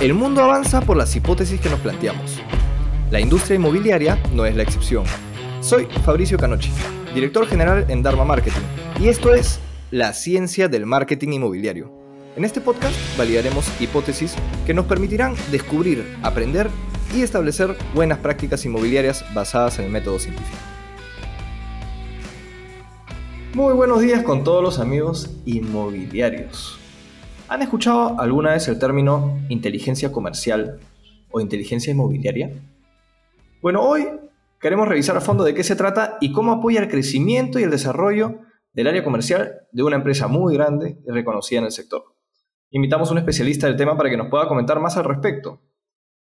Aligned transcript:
El 0.00 0.14
mundo 0.14 0.42
avanza 0.42 0.80
por 0.80 0.96
las 0.96 1.14
hipótesis 1.14 1.60
que 1.60 1.68
nos 1.68 1.78
planteamos. 1.80 2.40
La 3.10 3.20
industria 3.20 3.56
inmobiliaria 3.56 4.18
no 4.32 4.46
es 4.46 4.56
la 4.56 4.62
excepción. 4.62 5.04
Soy 5.60 5.84
Fabricio 6.02 6.38
Canochi, 6.38 6.70
director 7.14 7.46
general 7.46 7.84
en 7.90 8.02
Dharma 8.02 8.24
Marketing, 8.24 8.62
y 8.98 9.08
esto 9.08 9.34
es 9.34 9.60
La 9.90 10.14
ciencia 10.14 10.68
del 10.68 10.86
marketing 10.86 11.32
inmobiliario. 11.32 11.92
En 12.34 12.46
este 12.46 12.62
podcast 12.62 12.96
validaremos 13.18 13.66
hipótesis 13.78 14.34
que 14.64 14.72
nos 14.72 14.86
permitirán 14.86 15.34
descubrir, 15.50 16.16
aprender 16.22 16.70
y 17.14 17.20
establecer 17.20 17.76
buenas 17.94 18.20
prácticas 18.20 18.64
inmobiliarias 18.64 19.22
basadas 19.34 19.80
en 19.80 19.84
el 19.84 19.90
método 19.90 20.18
científico. 20.18 20.56
Muy 23.52 23.74
buenos 23.74 24.00
días 24.00 24.22
con 24.22 24.44
todos 24.44 24.62
los 24.62 24.78
amigos 24.78 25.30
inmobiliarios. 25.44 26.79
¿Han 27.50 27.62
escuchado 27.62 28.20
alguna 28.20 28.52
vez 28.52 28.68
el 28.68 28.78
término 28.78 29.40
inteligencia 29.48 30.12
comercial 30.12 30.78
o 31.32 31.40
inteligencia 31.40 31.90
inmobiliaria? 31.90 32.52
Bueno, 33.60 33.82
hoy 33.82 34.06
queremos 34.60 34.86
revisar 34.86 35.16
a 35.16 35.20
fondo 35.20 35.42
de 35.42 35.52
qué 35.52 35.64
se 35.64 35.74
trata 35.74 36.16
y 36.20 36.30
cómo 36.30 36.52
apoya 36.52 36.78
el 36.78 36.88
crecimiento 36.88 37.58
y 37.58 37.64
el 37.64 37.72
desarrollo 37.72 38.38
del 38.72 38.86
área 38.86 39.02
comercial 39.02 39.66
de 39.72 39.82
una 39.82 39.96
empresa 39.96 40.28
muy 40.28 40.54
grande 40.54 41.00
y 41.04 41.10
reconocida 41.10 41.58
en 41.58 41.64
el 41.64 41.72
sector. 41.72 42.04
Invitamos 42.70 43.08
a 43.08 43.12
un 43.12 43.18
especialista 43.18 43.66
del 43.66 43.76
tema 43.76 43.96
para 43.96 44.10
que 44.10 44.16
nos 44.16 44.28
pueda 44.28 44.46
comentar 44.46 44.78
más 44.78 44.96
al 44.96 45.06
respecto. 45.06 45.60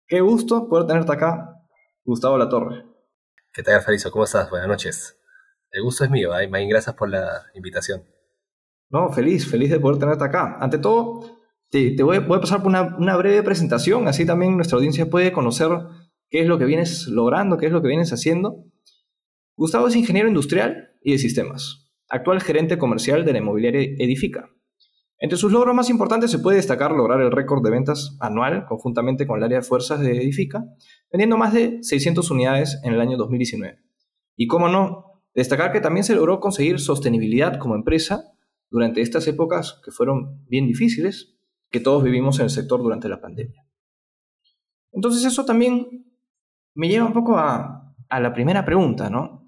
Qué 0.06 0.20
gusto 0.20 0.68
poder 0.68 0.88
tenerte 0.88 1.14
acá, 1.14 1.56
Gustavo 2.04 2.38
Latorre. 2.38 2.84
¿Qué 3.54 3.64
tal, 3.64 3.82
Fariso? 3.82 4.12
¿Cómo 4.12 4.26
estás? 4.26 4.50
Buenas 4.50 4.68
noches. 4.68 5.18
El 5.72 5.84
gusto 5.84 6.04
es 6.04 6.10
mío, 6.10 6.38
¿eh? 6.38 6.50
gracias 6.68 6.94
por 6.96 7.10
la 7.10 7.46
invitación. 7.54 8.13
No, 8.94 9.12
feliz, 9.12 9.50
feliz 9.50 9.72
de 9.72 9.80
poder 9.80 9.98
tenerte 9.98 10.24
acá. 10.24 10.56
Ante 10.60 10.78
todo, 10.78 11.40
te, 11.72 12.04
voy, 12.04 12.18
a 12.18 12.28
pasar 12.28 12.62
por 12.62 12.68
una, 12.70 13.18
breve 13.18 13.42
presentación, 13.42 14.08
así 14.08 14.24
también 14.24 14.56
nuestra 14.56 14.76
audiencia 14.76 15.10
puede 15.10 15.32
conocer 15.32 15.70
qué 16.30 16.42
es 16.42 16.48
lo 16.48 16.60
que 16.60 16.66
vienes 16.66 17.08
logrando, 17.08 17.58
qué 17.58 17.66
es 17.66 17.72
lo 17.72 17.82
que 17.82 17.88
vienes 17.88 18.14
haciendo. 18.14 18.66
Gustavo 19.56 19.88
es 19.88 19.96
ingeniero 19.96 20.28
industrial 20.28 20.92
y 21.02 21.14
de 21.14 21.18
sistemas, 21.18 21.92
actual 22.08 22.40
gerente 22.40 22.78
comercial 22.78 23.26
de 23.26 23.34
la 23.34 23.40
inmobiliaria 23.40 23.82
Edifica. 23.98 24.52
Entre 25.18 25.40
sus 25.40 25.52
logros 25.52 25.74
más 25.74 25.90
importantes 25.90 26.30
se 26.30 26.38
puede 26.38 26.58
destacar 26.58 26.92
lograr 26.92 27.20
el 27.20 27.32
récord 27.32 27.64
de 27.64 27.72
ventas 27.72 28.16
anual 28.20 28.66
conjuntamente 28.68 29.26
con 29.26 29.40
el 29.40 29.46
área 29.46 29.60
de 29.60 29.66
fuerzas 29.66 30.02
de 30.02 30.12
Edifica, 30.22 30.66
vendiendo 31.12 31.36
más 31.36 31.52
de 31.52 31.80
600 31.82 32.30
unidades 32.30 32.80
en 32.84 32.94
el 32.94 33.02
año 33.02 33.18
2019. 33.18 33.80
Y 34.36 34.46
cómo 34.46 34.70
no, 34.70 35.24
destacar 35.34 35.72
que 35.72 35.82
también 35.82 36.04
se 36.04 36.14
logró 36.14 36.40
conseguir 36.40 36.80
sostenibilidad 36.80 37.58
como 37.58 37.74
empresa 37.74 38.33
durante 38.74 39.02
estas 39.02 39.28
épocas 39.28 39.80
que 39.86 39.92
fueron 39.92 40.44
bien 40.48 40.66
difíciles, 40.66 41.38
que 41.70 41.80
todos 41.80 42.04
vivimos 42.04 42.40
en 42.40 42.46
el 42.46 42.50
sector 42.50 42.82
durante 42.82 43.08
la 43.08 43.22
pandemia. 43.22 43.68
Entonces 44.92 45.24
eso 45.26 45.46
también 45.46 46.12
me 46.74 46.88
lleva 46.88 47.06
un 47.06 47.14
poco 47.14 47.38
a, 47.38 47.96
la 48.10 48.34
primera 48.34 48.66
pregunta, 48.66 49.12
¿no? 49.12 49.46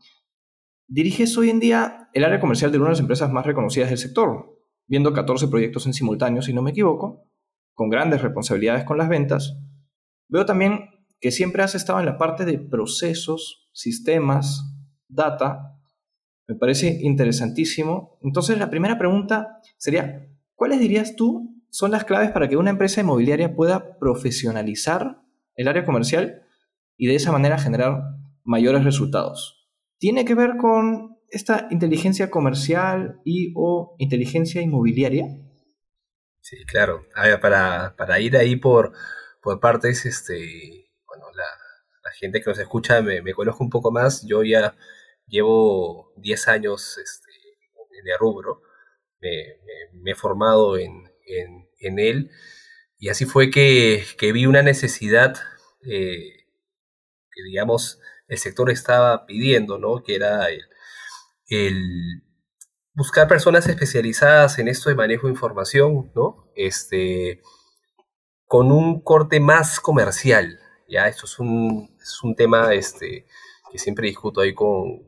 Diriges 0.87 1.35
hoy 1.39 1.49
en 1.49 1.59
día 1.59 2.09
el 2.13 2.23
área 2.23 2.39
comercial 2.39 2.71
de 2.71 2.77
una 2.77 2.87
de 2.87 2.91
las 2.91 2.99
empresas 2.99 3.31
más 3.31 3.47
reconocidas 3.47 3.89
del 3.89 3.97
sector, 3.97 4.59
viendo 4.85 5.11
14 5.11 5.47
proyectos 5.47 5.87
en 5.87 5.93
simultáneo, 5.93 6.43
si 6.43 6.53
no 6.53 6.61
me 6.61 6.69
equivoco, 6.69 7.27
con 7.73 7.89
grandes 7.89 8.21
responsabilidades 8.21 8.83
con 8.83 8.99
las 8.99 9.09
ventas. 9.09 9.57
Veo 10.27 10.45
también 10.45 10.89
que 11.19 11.31
siempre 11.31 11.63
has 11.63 11.73
estado 11.73 11.99
en 11.99 12.05
la 12.05 12.19
parte 12.19 12.45
de 12.45 12.59
procesos, 12.59 13.69
sistemas, 13.73 14.77
data, 15.07 15.74
me 16.47 16.55
parece 16.55 16.99
interesantísimo. 17.01 18.17
Entonces, 18.21 18.57
la 18.57 18.69
primera 18.69 18.97
pregunta 18.97 19.59
sería, 19.77 20.27
¿cuáles 20.55 20.79
dirías 20.79 21.15
tú 21.15 21.63
son 21.69 21.91
las 21.91 22.05
claves 22.05 22.31
para 22.31 22.47
que 22.47 22.57
una 22.57 22.69
empresa 22.69 23.01
inmobiliaria 23.01 23.55
pueda 23.55 23.97
profesionalizar 23.97 25.21
el 25.55 25.67
área 25.67 25.85
comercial 25.85 26.43
y 26.97 27.07
de 27.07 27.15
esa 27.15 27.31
manera 27.31 27.57
generar 27.57 28.01
mayores 28.43 28.83
resultados? 28.83 29.67
¿Tiene 29.97 30.25
que 30.25 30.35
ver 30.35 30.57
con 30.57 31.17
esta 31.29 31.67
inteligencia 31.71 32.29
comercial 32.29 33.19
y 33.25 33.51
o 33.55 33.95
inteligencia 33.97 34.61
inmobiliaria? 34.61 35.25
Sí, 36.41 36.63
claro. 36.65 37.05
Para, 37.41 37.95
para 37.97 38.19
ir 38.19 38.37
ahí 38.37 38.55
por, 38.55 38.93
por 39.41 39.59
partes, 39.59 40.05
este, 40.05 40.91
bueno, 41.07 41.25
la, 41.33 41.43
gente 42.19 42.39
que 42.39 42.49
nos 42.49 42.59
escucha 42.59 43.01
me, 43.01 43.21
me 43.21 43.33
conozco 43.33 43.63
un 43.63 43.69
poco 43.69 43.91
más. 43.91 44.25
Yo 44.25 44.43
ya 44.43 44.75
llevo 45.27 46.13
10 46.17 46.47
años 46.47 46.97
este, 46.97 47.31
en 47.99 48.07
el 48.07 48.17
rubro, 48.19 48.61
me, 49.21 50.11
he 50.11 50.15
formado 50.15 50.77
en, 50.77 51.09
él 51.79 52.31
y 52.97 53.09
así 53.09 53.25
fue 53.25 53.49
que, 53.51 54.05
vi 54.33 54.45
una 54.45 54.61
necesidad 54.61 55.35
eh, 55.81 56.47
que, 57.31 57.43
digamos, 57.43 57.99
el 58.27 58.37
sector 58.37 58.71
estaba 58.71 59.25
pidiendo, 59.25 59.77
¿no? 59.77 60.03
Que 60.03 60.15
era 60.15 60.47
el, 61.47 62.23
buscar 62.93 63.27
personas 63.27 63.67
especializadas 63.67 64.57
en 64.57 64.67
esto 64.67 64.89
de 64.89 64.95
manejo 64.95 65.27
de 65.27 65.33
información, 65.33 66.11
¿no? 66.15 66.49
Este, 66.55 67.41
con 68.47 68.71
un 68.71 69.01
corte 69.01 69.39
más 69.39 69.79
comercial, 69.79 70.59
¿ya? 70.87 71.07
Esto 71.07 71.25
es 71.25 71.39
un, 71.39 71.95
es 72.01 72.23
un 72.23 72.35
tema 72.35 72.73
este, 72.73 73.27
que 73.71 73.77
siempre 73.77 74.07
discuto 74.07 74.41
ahí 74.41 74.53
con, 74.53 75.03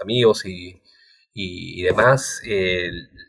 amigos 0.00 0.44
y, 0.44 0.82
demás, 1.82 2.42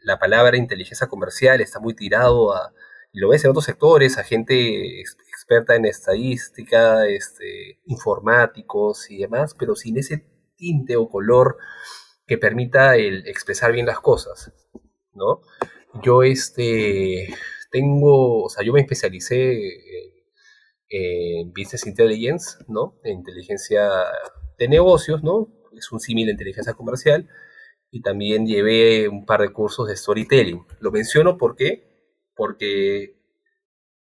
la 0.03 0.18
palabra 0.18 0.57
inteligencia 0.57 1.07
comercial 1.07 1.62
está 1.62 1.80
muy 1.80 1.94
tirado 1.94 2.53
a, 2.53 2.74
y 3.12 3.19
lo 3.19 3.30
ves 3.30 3.44
en 3.44 3.52
otros 3.52 3.66
sectores, 3.66 4.18
a 4.18 4.24
gente 4.24 5.02
experta 5.02 5.75
en 5.75 5.85
estadística, 5.85 7.07
este, 7.07 7.80
informáticos 7.85 9.09
y 9.09 9.18
demás, 9.18 9.56
pero 9.57 9.75
sin 9.75 9.97
ese 9.97 10.25
tinte 10.56 10.96
o 10.96 11.09
color 11.09 11.57
que 12.28 12.38
permita 12.38 12.96
el 12.96 13.25
expresar 13.28 13.72
bien 13.72 13.88
las 13.88 14.00
cosas, 14.00 14.51
¿no? 15.13 15.41
Yo 16.03 16.22
este, 16.22 17.34
tengo, 17.72 18.44
o 18.44 18.50
sea, 18.50 18.63
yo 18.63 18.74
me 18.74 18.81
especialicé 18.81 19.53
en, 19.53 20.13
en 20.90 21.50
Business 21.51 21.88
Intelligence, 21.88 22.57
¿no? 22.68 23.00
En 23.03 23.19
inteligencia 23.19 23.90
de 24.59 24.68
negocios, 24.68 25.24
¿no? 25.24 25.47
Es 25.79 25.91
un 25.91 26.00
símil 26.00 26.28
de 26.28 26.34
inteligencia 26.34 26.73
comercial, 26.73 27.28
y 27.91 28.01
también 28.01 28.45
llevé 28.45 29.07
un 29.09 29.25
par 29.25 29.41
de 29.41 29.51
cursos 29.51 29.88
de 29.88 29.95
storytelling. 29.95 30.66
Lo 30.79 30.91
menciono 30.91 31.38
porque, 31.38 32.13
porque 32.35 33.19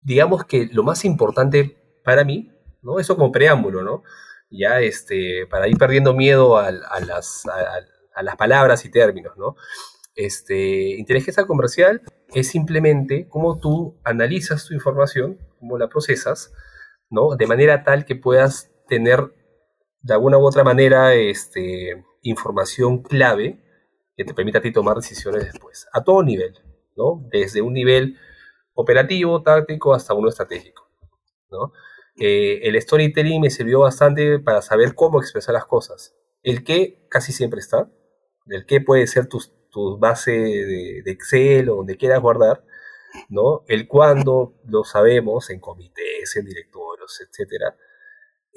digamos 0.01 0.45
que 0.45 0.67
lo 0.71 0.83
más 0.83 1.05
importante 1.05 1.77
para 2.03 2.23
mí, 2.23 2.51
¿no? 2.81 2.99
Eso 2.99 3.15
como 3.15 3.31
preámbulo, 3.31 3.83
¿no? 3.83 4.03
Ya 4.49 4.79
este, 4.79 5.45
para 5.47 5.67
ir 5.67 5.77
perdiendo 5.77 6.13
miedo 6.13 6.57
a, 6.57 6.71
las, 6.71 7.43
a, 7.45 8.21
las 8.21 8.35
palabras 8.35 8.85
y 8.85 8.91
términos, 8.91 9.37
¿no? 9.37 9.55
Este, 10.15 10.97
inteligencia 10.97 11.45
comercial 11.45 12.01
es 12.33 12.47
simplemente 12.49 13.27
cómo 13.29 13.59
tú 13.59 13.99
analizas 14.03 14.65
tu 14.65 14.73
información, 14.73 15.37
cómo 15.59 15.77
la 15.77 15.89
procesas, 15.89 16.53
¿no? 17.09 17.35
De 17.35 17.47
manera 17.47 17.83
tal 17.83 18.05
que 18.05 18.15
puedas 18.15 18.71
tener 18.87 19.33
de 20.01 20.13
alguna 20.13 20.37
u 20.37 20.45
otra 20.45 20.63
manera 20.63 21.13
este, 21.13 22.05
información 22.21 23.01
clave 23.01 23.59
que 24.15 24.25
te 24.25 24.33
permita 24.33 24.59
a 24.59 24.61
ti 24.61 24.71
tomar 24.71 24.95
decisiones 24.95 25.45
después, 25.45 25.87
a 25.93 26.03
todo 26.03 26.23
nivel, 26.23 26.53
¿no? 26.95 27.23
Desde 27.29 27.61
un 27.61 27.73
nivel 27.73 28.17
operativo, 28.73 29.41
táctico, 29.43 29.93
hasta 29.93 30.13
uno 30.13 30.29
estratégico, 30.29 30.89
¿no? 31.51 31.71
Eh, 32.19 32.61
el 32.63 32.81
storytelling 32.81 33.41
me 33.41 33.51
sirvió 33.51 33.81
bastante 33.81 34.39
para 34.39 34.61
saber 34.63 34.95
cómo 34.95 35.19
expresar 35.21 35.53
las 35.53 35.65
cosas. 35.65 36.15
El 36.41 36.63
qué 36.63 37.05
casi 37.09 37.31
siempre 37.31 37.59
está, 37.59 37.91
el 38.47 38.65
qué 38.65 38.81
puede 38.81 39.05
ser 39.05 39.27
tu, 39.27 39.39
tu 39.69 39.99
base 39.99 40.31
de, 40.31 41.03
Excel 41.05 41.69
o 41.69 41.75
donde 41.75 41.97
quieras 41.97 42.21
guardar, 42.21 42.63
¿no? 43.29 43.63
El 43.67 43.87
cuándo 43.87 44.55
lo 44.65 44.83
sabemos 44.83 45.49
en 45.51 45.59
comités, 45.59 46.35
en 46.35 46.45
directorios, 46.45 47.21
etcétera 47.21 47.75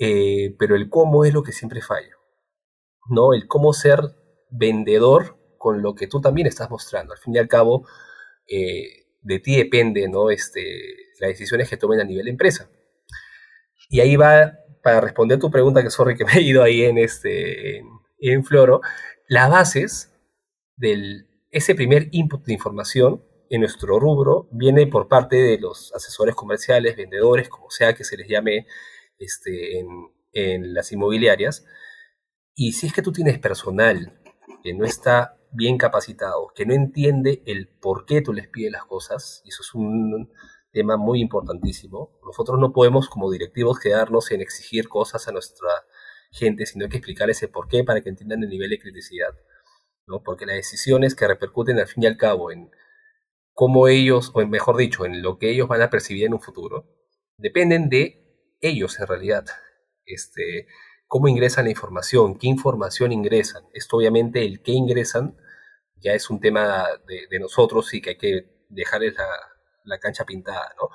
eh, 0.02 0.56
pero 0.58 0.76
el 0.76 0.88
cómo 0.88 1.26
es 1.26 1.34
lo 1.34 1.42
que 1.42 1.52
siempre 1.52 1.82
falla, 1.82 2.16
¿no? 3.10 3.34
El 3.34 3.46
cómo 3.46 3.74
ser 3.74 4.00
vendedor 4.50 5.36
con 5.58 5.82
lo 5.82 5.94
que 5.94 6.06
tú 6.06 6.22
también 6.22 6.46
estás 6.46 6.70
mostrando. 6.70 7.12
Al 7.12 7.18
fin 7.18 7.34
y 7.34 7.38
al 7.38 7.48
cabo, 7.48 7.86
eh, 8.48 9.04
de 9.20 9.38
ti 9.40 9.56
depende, 9.56 10.08
¿no? 10.08 10.30
Este, 10.30 10.62
las 11.20 11.28
decisiones 11.28 11.68
que 11.68 11.76
tomen 11.76 12.00
a 12.00 12.04
nivel 12.04 12.24
de 12.24 12.30
empresa. 12.30 12.70
Y 13.90 14.00
ahí 14.00 14.16
va, 14.16 14.54
para 14.82 15.02
responder 15.02 15.38
tu 15.38 15.50
pregunta, 15.50 15.82
que 15.82 15.90
sorry 15.90 16.16
que 16.16 16.24
me 16.24 16.32
he 16.32 16.40
ido 16.40 16.62
ahí 16.62 16.82
en, 16.82 16.96
este, 16.96 17.82
en, 18.20 18.44
Floro, 18.44 18.80
las 19.28 19.50
bases 19.50 20.14
de 20.76 21.26
ese 21.50 21.74
primer 21.74 22.08
input 22.12 22.42
de 22.46 22.54
información 22.54 23.22
en 23.50 23.60
nuestro 23.60 24.00
rubro 24.00 24.48
viene 24.50 24.86
por 24.86 25.08
parte 25.08 25.36
de 25.36 25.58
los 25.58 25.92
asesores 25.94 26.34
comerciales, 26.34 26.96
vendedores, 26.96 27.50
como 27.50 27.68
sea 27.68 27.94
que 27.94 28.04
se 28.04 28.16
les 28.16 28.28
llame 28.28 28.66
este, 29.20 29.78
en, 30.32 30.74
las 30.74 30.90
inmobiliarias. 30.90 31.64
Y 32.54 32.72
si 32.72 32.86
es 32.86 32.92
que 32.92 33.02
tú 33.02 33.12
tienes 33.12 33.38
personal 33.38 34.20
que 34.62 34.74
no 34.74 34.84
está 34.84 35.36
bien 35.52 35.78
capacitado, 35.78 36.48
que 36.54 36.66
no 36.66 36.74
entiende 36.74 37.42
el 37.46 37.68
por 37.68 38.06
qué 38.06 38.22
tú 38.22 38.32
les 38.32 38.48
pides 38.48 38.72
las 38.72 38.84
cosas, 38.84 39.42
y 39.44 39.50
eso 39.50 39.62
es 39.62 39.74
un 39.74 40.32
tema 40.72 40.96
muy 40.96 41.20
importantísimo. 41.20 42.18
Nosotros 42.24 42.58
no 42.58 42.72
podemos 42.72 43.08
como 43.08 43.30
directivos 43.30 43.78
quedarnos 43.78 44.30
en 44.30 44.40
exigir 44.40 44.88
cosas 44.88 45.26
a 45.28 45.32
nuestra 45.32 45.68
gente, 46.30 46.66
sino 46.66 46.88
que 46.88 46.98
explicarles 46.98 47.42
el 47.42 47.50
por 47.50 47.68
qué 47.68 47.84
para 47.84 48.00
que 48.00 48.08
entiendan 48.08 48.42
el 48.42 48.50
nivel 48.50 48.70
de 48.70 48.78
criticidad. 48.78 49.34
¿no? 50.06 50.22
Porque 50.22 50.46
las 50.46 50.56
decisiones 50.56 51.14
que 51.14 51.26
repercuten 51.26 51.78
al 51.78 51.88
fin 51.88 52.04
y 52.04 52.06
al 52.06 52.16
cabo 52.16 52.52
en 52.52 52.70
cómo 53.52 53.88
ellos, 53.88 54.30
o 54.34 54.46
mejor 54.46 54.76
dicho, 54.76 55.04
en 55.04 55.22
lo 55.22 55.38
que 55.38 55.50
ellos 55.50 55.68
van 55.68 55.82
a 55.82 55.90
percibir 55.90 56.26
en 56.26 56.34
un 56.34 56.40
futuro, 56.40 56.86
dependen 57.36 57.88
de 57.88 58.29
ellos 58.60 58.98
en 59.00 59.06
realidad. 59.06 59.46
Este, 60.04 60.66
cómo 61.06 61.28
ingresan 61.28 61.64
la 61.64 61.70
información, 61.70 62.38
qué 62.38 62.46
información 62.46 63.12
ingresan. 63.12 63.64
Esto 63.74 63.96
obviamente 63.96 64.44
el 64.44 64.62
qué 64.62 64.72
ingresan 64.72 65.36
ya 65.96 66.12
es 66.14 66.30
un 66.30 66.40
tema 66.40 66.86
de, 67.06 67.38
nosotros 67.38 67.92
y 67.94 68.00
que 68.00 68.10
hay 68.10 68.16
que 68.16 68.64
dejarles 68.68 69.14
la, 69.16 69.28
la, 69.84 69.98
cancha 69.98 70.24
pintada, 70.24 70.74
¿no? 70.80 70.88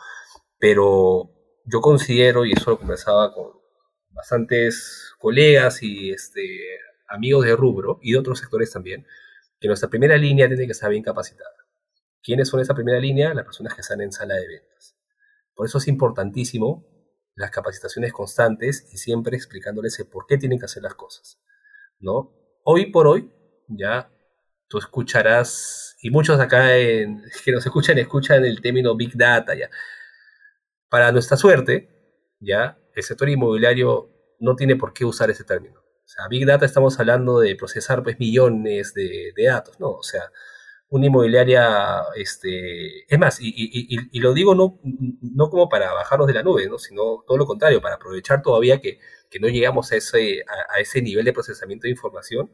Pero 0.58 1.32
yo 1.66 1.82
considero, 1.82 2.46
y 2.46 2.54
eso 2.54 2.72
lo 2.72 2.80
conversaba 2.80 3.34
con 3.34 3.52
bastantes 4.12 5.14
colegas 5.20 5.84
y 5.84 6.12
este, 6.12 6.80
amigos 7.08 7.46
de 7.46 7.56
rubro 7.56 8.00
y 8.02 8.14
de 8.14 8.20
otros 8.20 8.40
sectores 8.40 8.72
también, 8.72 9.06
que 9.60 9.68
nuestra 9.68 9.90
primera 9.90 10.18
línea 10.18 10.48
tiene 10.48 10.66
que 10.66 10.72
estar 10.72 10.90
bien 10.90 11.04
capacitada. 11.04 11.50
¿Quiénes 12.24 12.48
son 12.48 12.60
esa 12.60 12.74
primera 12.74 13.00
línea? 13.00 13.34
Las 13.34 13.46
personas 13.46 13.76
que 13.76 13.82
están 13.82 14.02
en 14.02 14.12
sala 14.12 14.36
de 14.36 14.48
ventas. 14.48 14.96
Por 15.54 15.68
eso 15.68 15.78
es 15.78 15.88
importantísimo 15.88 16.95
las 17.36 17.52
capacitaciones 17.52 18.14
constantes 18.14 18.88
y 18.92 18.98
siempre 18.98 19.36
explicándoles 19.36 20.00
el 20.00 20.08
por 20.08 20.26
qué 20.26 20.38
tienen 20.38 20.60
que 20.60 20.66
hacer 20.66 20.84
las 20.84 20.96
cosas. 20.96 21.40
¿no? 22.00 22.34
Hoy 22.64 22.92
por 22.92 23.08
hoy, 23.08 23.32
ya 23.68 24.12
tú 24.68 24.78
escucharás, 24.78 25.96
y 26.02 26.10
muchos 26.10 26.40
acá 26.40 26.68
que 27.46 27.52
nos 27.52 27.66
escuchan, 27.66 27.98
escuchan 27.98 28.46
el 28.46 28.62
término 28.62 28.96
Big 28.96 29.16
Data, 29.16 29.56
ya. 29.56 29.70
Para 30.90 31.12
nuestra 31.12 31.38
suerte, 31.38 31.90
ya, 32.40 32.78
el 32.94 33.04
sector 33.04 33.30
inmobiliario 33.30 34.12
no 34.40 34.56
tiene 34.56 34.76
por 34.76 34.94
qué 34.94 35.06
usar 35.06 35.30
ese 35.30 35.44
término. 35.44 35.80
O 35.80 36.08
sea, 36.08 36.28
Big 36.28 36.46
Data 36.46 36.66
estamos 36.66 37.00
hablando 37.00 37.40
de 37.40 37.56
procesar 37.56 38.04
pues 38.04 38.20
millones 38.20 38.94
de, 38.94 39.34
datos, 39.48 39.80
¿no? 39.80 39.90
O 39.92 40.04
sea, 40.04 40.32
una 40.90 41.08
inmobiliaria, 41.08 42.04
este, 42.16 43.12
es 43.12 43.20
más, 43.20 43.40
y, 43.42 44.20
lo 44.20 44.34
digo 44.34 44.56
no, 44.56 44.80
no 45.22 45.50
como 45.50 45.68
para 45.68 45.94
bajarnos 45.94 46.28
de 46.28 46.34
la 46.34 46.44
nube, 46.44 46.68
¿no? 46.68 46.78
sino 46.78 47.24
todo 47.28 47.38
lo 47.38 47.46
contrario, 47.46 47.82
para 47.82 47.96
aprovechar 47.96 48.42
todavía 48.42 48.80
que, 48.80 49.00
no 49.42 49.50
llegamos 49.50 49.92
a 49.92 49.98
ese, 49.98 50.44
a, 50.74 50.80
ese 50.80 51.02
nivel 51.02 51.26
de 51.26 51.34
procesamiento 51.34 51.84
de 51.88 51.90
información, 51.92 52.50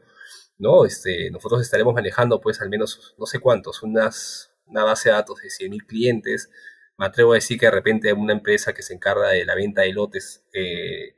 ¿no? 0.58 0.84
Este, 0.84 1.30
nosotros 1.30 1.62
estaremos 1.62 1.94
manejando 1.94 2.40
pues 2.40 2.60
al 2.60 2.70
menos, 2.70 3.14
no 3.18 3.26
sé 3.26 3.38
cuántos, 3.38 3.84
unas, 3.84 4.52
una 4.66 4.82
base 4.82 5.08
de 5.08 5.14
datos 5.14 5.38
de 5.42 5.48
100.000 5.48 5.86
clientes, 5.86 6.50
me 6.98 7.06
atrevo 7.06 7.32
a 7.32 7.34
decir 7.36 7.58
que 7.58 7.66
de 7.66 7.72
repente 7.72 8.12
una 8.12 8.32
empresa 8.32 8.72
que 8.74 8.82
se 8.82 8.94
encarga 8.94 9.28
de 9.28 9.44
la 9.44 9.54
venta 9.54 9.82
de 9.82 9.92
lotes 9.92 10.44
eh, 10.52 11.16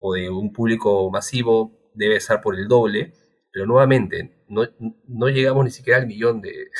o 0.00 0.14
de 0.14 0.28
un 0.28 0.52
público 0.52 1.10
masivo 1.10 1.78
debe 1.94 2.16
estar 2.16 2.40
por 2.40 2.54
el 2.56 2.68
doble, 2.68 3.14
pero 3.52 3.66
nuevamente 3.66 4.44
no, 4.48 4.62
no 5.06 5.28
llegamos 5.28 5.64
ni 5.64 5.70
siquiera 5.70 5.98
al 5.98 6.06
millón 6.06 6.40
de, 6.42 6.70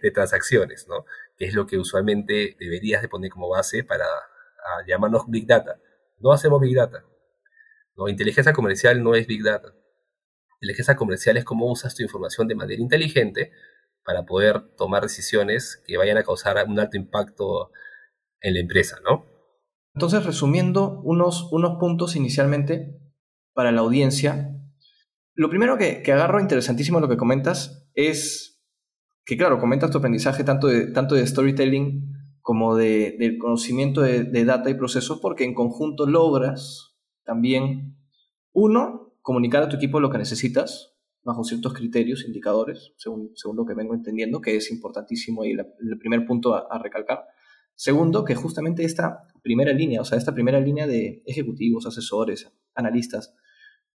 de, 0.00 0.10
transacciones, 0.10 0.86
¿no? 0.88 1.04
que 1.36 1.46
es 1.46 1.54
lo 1.54 1.66
que 1.66 1.78
usualmente 1.78 2.56
deberías 2.58 3.02
de 3.02 3.08
poner 3.08 3.30
como 3.30 3.48
base 3.48 3.84
para 3.84 4.06
llamarnos 4.86 5.24
Big 5.28 5.46
Data. 5.46 5.80
No 6.18 6.32
hacemos 6.32 6.60
Big 6.60 6.76
Data. 6.76 7.04
¿no? 7.96 8.08
Inteligencia 8.08 8.52
comercial 8.52 9.02
no 9.02 9.14
es 9.14 9.26
Big 9.26 9.42
Data. 9.42 9.74
Inteligencia 10.60 10.94
comercial 10.94 11.36
es 11.36 11.44
cómo 11.44 11.70
usas 11.70 11.94
tu 11.94 12.02
información 12.02 12.46
de 12.46 12.54
manera 12.54 12.80
inteligente 12.80 13.50
para 14.04 14.24
poder 14.24 14.74
tomar 14.76 15.02
decisiones 15.02 15.82
que 15.86 15.96
vayan 15.96 16.18
a 16.18 16.22
causar 16.22 16.64
un 16.68 16.78
alto 16.78 16.96
impacto 16.96 17.70
en 18.40 18.54
la 18.54 18.60
empresa, 18.60 18.98
¿no? 19.04 19.26
Entonces, 19.94 20.24
resumiendo 20.24 21.00
unos, 21.02 21.48
unos 21.52 21.78
puntos 21.78 22.16
inicialmente 22.16 22.98
para 23.52 23.72
la 23.72 23.82
audiencia, 23.82 24.56
lo 25.34 25.48
primero 25.48 25.78
que, 25.78 26.02
agarro 26.12 26.40
interesantísimo 26.40 27.00
lo 27.00 27.08
que 27.08 27.16
comentas 27.16 27.88
es 27.94 28.62
que, 29.24 29.36
claro, 29.36 29.58
comentas 29.58 29.90
tu 29.90 29.98
aprendizaje 29.98 30.44
tanto 30.44 30.66
de, 30.66 30.88
tanto 30.88 31.14
de 31.14 31.26
storytelling 31.26 32.12
como 32.40 32.76
de, 32.76 33.16
del 33.18 33.38
conocimiento 33.38 34.00
de, 34.02 34.24
de, 34.24 34.44
data 34.44 34.68
y 34.68 34.74
procesos, 34.74 35.20
porque 35.20 35.44
en 35.44 35.54
conjunto 35.54 36.06
logras 36.06 36.96
también, 37.24 37.96
uno, 38.52 39.14
comunicar 39.22 39.62
a 39.62 39.68
tu 39.68 39.76
equipo 39.76 40.00
lo 40.00 40.10
que 40.10 40.18
necesitas, 40.18 40.92
bajo 41.22 41.44
ciertos 41.44 41.72
criterios, 41.72 42.24
indicadores, 42.26 42.92
según, 42.96 43.30
según 43.34 43.56
lo 43.56 43.64
que 43.64 43.74
vengo 43.74 43.94
entendiendo, 43.94 44.40
que 44.40 44.56
es 44.56 44.70
importantísimo 44.70 45.44
y 45.44 45.52
el 45.52 45.98
primer 45.98 46.26
punto 46.26 46.54
a, 46.54 46.78
recalcar. 46.78 47.24
Segundo, 47.74 48.24
que 48.24 48.34
justamente 48.34 48.84
esta 48.84 49.20
primera 49.42 49.72
línea, 49.72 50.00
o 50.00 50.04
sea, 50.04 50.18
esta 50.18 50.34
primera 50.34 50.60
línea 50.60 50.86
de 50.86 51.22
ejecutivos, 51.26 51.86
asesores, 51.86 52.52
analistas, 52.74 53.34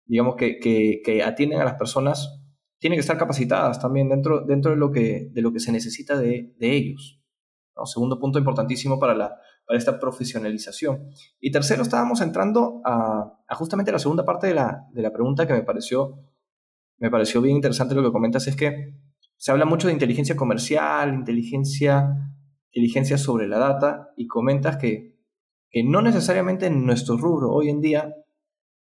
digamos 0.06 0.36
que, 0.36 0.58
que, 0.58 1.22
atienden 1.22 1.60
a 1.60 1.64
las 1.64 1.74
personas, 1.74 2.40
tienen 2.78 2.96
que 2.96 3.00
estar 3.00 3.18
capacitadas 3.18 3.80
también 3.80 4.08
dentro, 4.08 4.44
dentro 4.44 4.70
de, 4.70 4.76
lo 4.76 4.90
que, 4.90 5.28
de 5.32 5.42
lo 5.42 5.52
que 5.52 5.60
se 5.60 5.72
necesita 5.72 6.16
de, 6.16 6.54
de 6.58 6.76
ellos. 6.76 7.20
Segundo 7.84 8.18
punto 8.18 8.38
importantísimo 8.38 8.98
para, 8.98 9.14
la, 9.14 9.36
para 9.66 9.78
esta 9.78 9.98
profesionalización. 9.98 11.10
Y 11.40 11.50
tercero, 11.50 11.82
estábamos 11.82 12.22
entrando 12.22 12.80
a, 12.84 13.42
a 13.46 13.54
justamente 13.54 13.92
la 13.92 13.98
segunda 13.98 14.24
parte 14.24 14.46
de 14.46 14.54
la, 14.54 14.86
de 14.92 15.02
la 15.02 15.12
pregunta 15.12 15.46
que 15.46 15.52
me 15.52 15.62
pareció 15.62 16.22
me 16.98 17.10
pareció 17.10 17.42
bien 17.42 17.56
interesante 17.56 17.94
lo 17.94 18.02
que 18.02 18.12
comentas, 18.12 18.46
es 18.46 18.56
que 18.56 18.94
se 19.36 19.50
habla 19.50 19.66
mucho 19.66 19.88
de 19.88 19.92
inteligencia 19.92 20.36
comercial, 20.36 21.12
inteligencia, 21.14 22.32
inteligencia 22.70 23.18
sobre 23.18 23.48
la 23.48 23.58
data, 23.58 24.12
y 24.16 24.26
comentas 24.26 24.78
que, 24.78 25.18
que 25.70 25.84
no 25.84 26.00
necesariamente 26.00 26.66
en 26.66 26.86
nuestro 26.86 27.18
rubro 27.18 27.52
hoy 27.52 27.68
en 27.68 27.80
día 27.80 28.14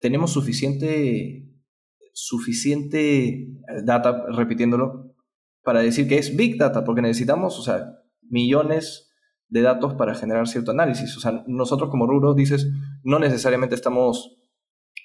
tenemos 0.02 0.32
suficiente, 0.32 1.48
suficiente 2.12 3.48
data, 3.84 4.26
repitiéndolo, 4.36 5.14
para 5.62 5.80
decir 5.80 6.06
que 6.06 6.18
es 6.18 6.36
big 6.36 6.58
data, 6.58 6.84
porque 6.84 7.00
necesitamos, 7.00 7.58
o 7.58 7.62
sea, 7.62 7.86
millones 8.28 9.10
de 9.48 9.62
datos 9.62 9.94
para 9.94 10.14
generar 10.14 10.46
cierto 10.46 10.72
análisis. 10.72 11.16
O 11.16 11.20
sea, 11.20 11.42
nosotros 11.46 11.88
como 11.88 12.06
rubro, 12.06 12.34
dices, 12.34 12.68
no 13.02 13.18
necesariamente 13.18 13.74
estamos 13.74 14.38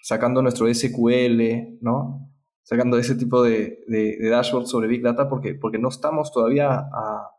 sacando 0.01 0.41
nuestro 0.41 0.67
SQL, 0.73 1.79
¿no? 1.79 2.27
sacando 2.67 2.97
ese 2.97 3.15
tipo 3.15 3.43
de, 3.43 3.79
de, 3.87 4.17
dashboards 4.29 4.69
sobre 4.69 4.89
Big 4.89 5.01
Data 5.01 5.29
porque, 5.29 5.55
porque 5.55 5.79
no 5.79 5.87
estamos 5.87 6.33
todavía 6.33 6.69
a, 6.69 7.31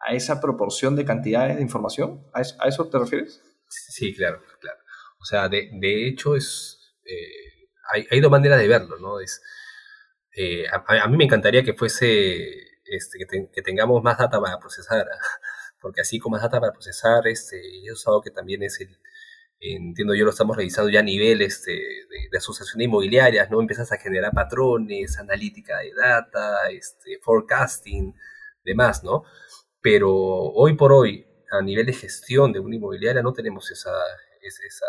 a 0.00 0.12
esa 0.12 0.40
proporción 0.40 0.96
de 0.96 1.04
cantidades 1.04 1.54
de 1.54 1.62
información. 1.62 2.26
¿A 2.34 2.40
eso, 2.40 2.88
te 2.88 2.98
refieres? 2.98 3.40
Sí, 3.68 4.12
claro, 4.12 4.40
claro. 4.60 4.78
O 5.20 5.24
sea, 5.24 5.48
de, 5.48 5.70
de 5.80 6.08
hecho 6.08 6.34
es... 6.34 6.75
Eh, 7.06 7.68
hay, 7.92 8.06
hay, 8.10 8.20
dos 8.20 8.30
maneras 8.30 8.58
de 8.58 8.68
verlo, 8.68 8.98
¿no? 8.98 9.20
Es, 9.20 9.42
eh, 10.36 10.64
a, 10.70 11.08
mí 11.08 11.16
me 11.16 11.24
encantaría 11.24 11.64
que 11.64 11.74
fuese... 11.74 12.64
Este, 12.84 13.18
que, 13.18 13.50
que, 13.52 13.62
tengamos 13.62 14.00
más 14.02 14.18
data 14.18 14.40
para 14.40 14.60
procesar, 14.60 15.06
porque 15.80 16.02
así 16.02 16.20
con 16.20 16.30
más 16.32 16.42
data 16.42 16.60
para 16.60 16.72
procesar, 16.72 17.26
este, 17.26 17.60
y 17.66 17.88
eso 17.88 18.20
es 18.20 18.24
que 18.24 18.30
también 18.30 18.62
es 18.62 18.80
el, 18.80 18.96
entiendo 19.58 20.14
yo 20.14 20.24
lo 20.24 20.30
estamos 20.30 20.56
revisando 20.56 20.90
ya 20.90 21.00
a 21.00 21.02
nivel 21.02 21.42
este, 21.42 21.72
de, 21.72 22.28
de, 22.30 22.38
asociación 22.38 22.80
inmobiliarias, 22.82 23.50
¿no? 23.50 23.60
Empiezas 23.60 23.90
a 23.92 23.98
generar 23.98 24.32
patrones, 24.32 25.18
analítica 25.18 25.78
de 25.78 25.92
data, 25.94 26.68
este, 26.70 27.18
forecasting, 27.22 28.14
demás, 28.64 29.02
¿no? 29.02 29.24
Pero 29.80 30.12
hoy 30.14 30.74
por 30.76 30.92
hoy, 30.92 31.26
a 31.50 31.62
nivel 31.62 31.86
de 31.86 31.92
gestión 31.92 32.52
de 32.52 32.60
una 32.60 32.76
inmobiliaria, 32.76 33.22
no 33.22 33.32
tenemos 33.32 33.70
esa, 33.70 33.92
esa 34.42 34.86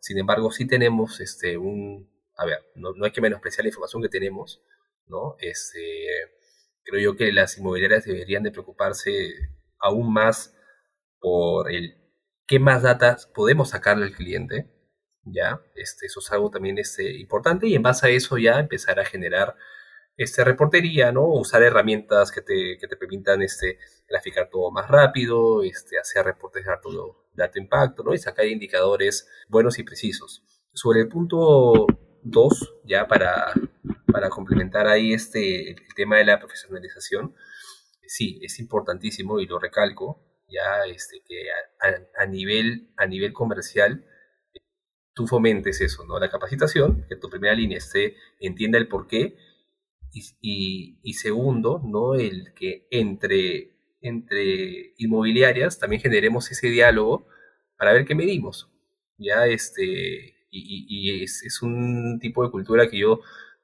Sin 0.00 0.18
embargo, 0.18 0.50
sí 0.50 0.66
tenemos 0.66 1.20
este, 1.20 1.56
un, 1.56 2.10
a 2.36 2.44
ver, 2.44 2.58
no, 2.74 2.92
no 2.92 3.04
hay 3.04 3.12
que 3.12 3.20
menospreciar 3.20 3.64
la 3.64 3.68
información 3.68 4.02
que 4.02 4.08
tenemos, 4.08 4.62
¿no? 5.06 5.36
Este, 5.38 5.80
creo 6.84 7.00
yo 7.00 7.16
que 7.16 7.32
las 7.32 7.58
inmobiliarias 7.58 8.04
deberían 8.04 8.42
de 8.42 8.52
preocuparse 8.52 9.32
aún 9.78 10.12
más 10.12 10.56
por 11.20 11.70
el 11.70 11.96
qué 12.46 12.58
más 12.58 12.82
datos 12.82 13.26
podemos 13.26 13.70
sacarle 13.70 14.06
al 14.06 14.12
cliente, 14.12 14.70
¿ya? 15.24 15.60
Este, 15.74 16.06
eso 16.06 16.20
es 16.20 16.30
algo 16.32 16.50
también 16.50 16.78
este, 16.78 17.18
importante 17.18 17.66
y 17.66 17.74
en 17.74 17.82
base 17.82 18.06
a 18.06 18.10
eso 18.10 18.38
ya 18.38 18.60
empezar 18.60 19.00
a 19.00 19.04
generar 19.04 19.56
este, 20.16 20.44
reportería, 20.44 21.12
¿no? 21.12 21.26
Usar 21.26 21.62
herramientas 21.62 22.32
que 22.32 22.40
te, 22.40 22.78
que 22.80 22.88
te 22.88 22.96
permitan 22.96 23.42
este, 23.42 23.78
graficar 24.08 24.48
todo 24.50 24.70
más 24.70 24.88
rápido, 24.88 25.62
este, 25.62 25.98
hacer 25.98 26.24
reportes 26.24 26.64
de 26.64 26.72
alto, 26.72 27.26
de 27.32 27.44
alto 27.44 27.58
impacto, 27.58 28.02
¿no? 28.02 28.14
Y 28.14 28.18
sacar 28.18 28.46
indicadores 28.46 29.28
buenos 29.48 29.78
y 29.78 29.82
precisos. 29.82 30.42
Sobre 30.72 31.00
el 31.00 31.08
punto 31.08 31.86
2, 32.22 32.74
ya 32.84 33.06
para, 33.06 33.52
para 34.10 34.28
complementar 34.30 34.86
ahí 34.86 35.12
este, 35.12 35.70
el 35.70 35.94
tema 35.94 36.16
de 36.18 36.24
la 36.24 36.38
profesionalización, 36.38 37.34
sí, 38.06 38.38
es 38.42 38.58
importantísimo 38.58 39.40
y 39.40 39.46
lo 39.46 39.58
recalco, 39.58 40.22
ya 40.48 40.84
este, 40.86 41.22
que 41.26 41.48
a, 42.18 42.26
nivel, 42.26 42.90
a 42.96 43.06
nivel 43.06 43.32
comercial 43.32 44.06
tú 45.12 45.26
fomentes 45.26 45.80
eso, 45.80 46.04
¿no? 46.04 46.18
La 46.18 46.30
capacitación, 46.30 47.06
que 47.08 47.16
tu 47.16 47.30
primera 47.30 47.54
línea 47.54 47.78
esté, 47.78 48.16
entienda 48.38 48.78
el 48.78 48.86
por 48.86 49.06
qué, 49.06 49.36
y, 50.12 50.98
y, 51.02 51.12
segundo, 51.14 51.82
¿no? 51.84 52.14
El 52.14 52.54
que 52.54 52.86
entre, 52.90 53.76
entre 54.00 54.94
inmobiliarias 54.98 55.78
también 55.78 56.00
generemos 56.02 56.50
ese 56.50 56.68
diálogo 56.68 57.26
para 57.76 57.92
ver 57.92 58.04
qué 58.04 58.14
medimos. 58.14 58.70
Ya, 59.18 59.46
este, 59.46 60.36
y, 60.50 61.22
es, 61.22 61.62
un 61.62 62.18
tipo 62.20 62.44
de 62.44 62.50
cultura 62.50 62.88
que 62.88 62.98
yo, 62.98 63.20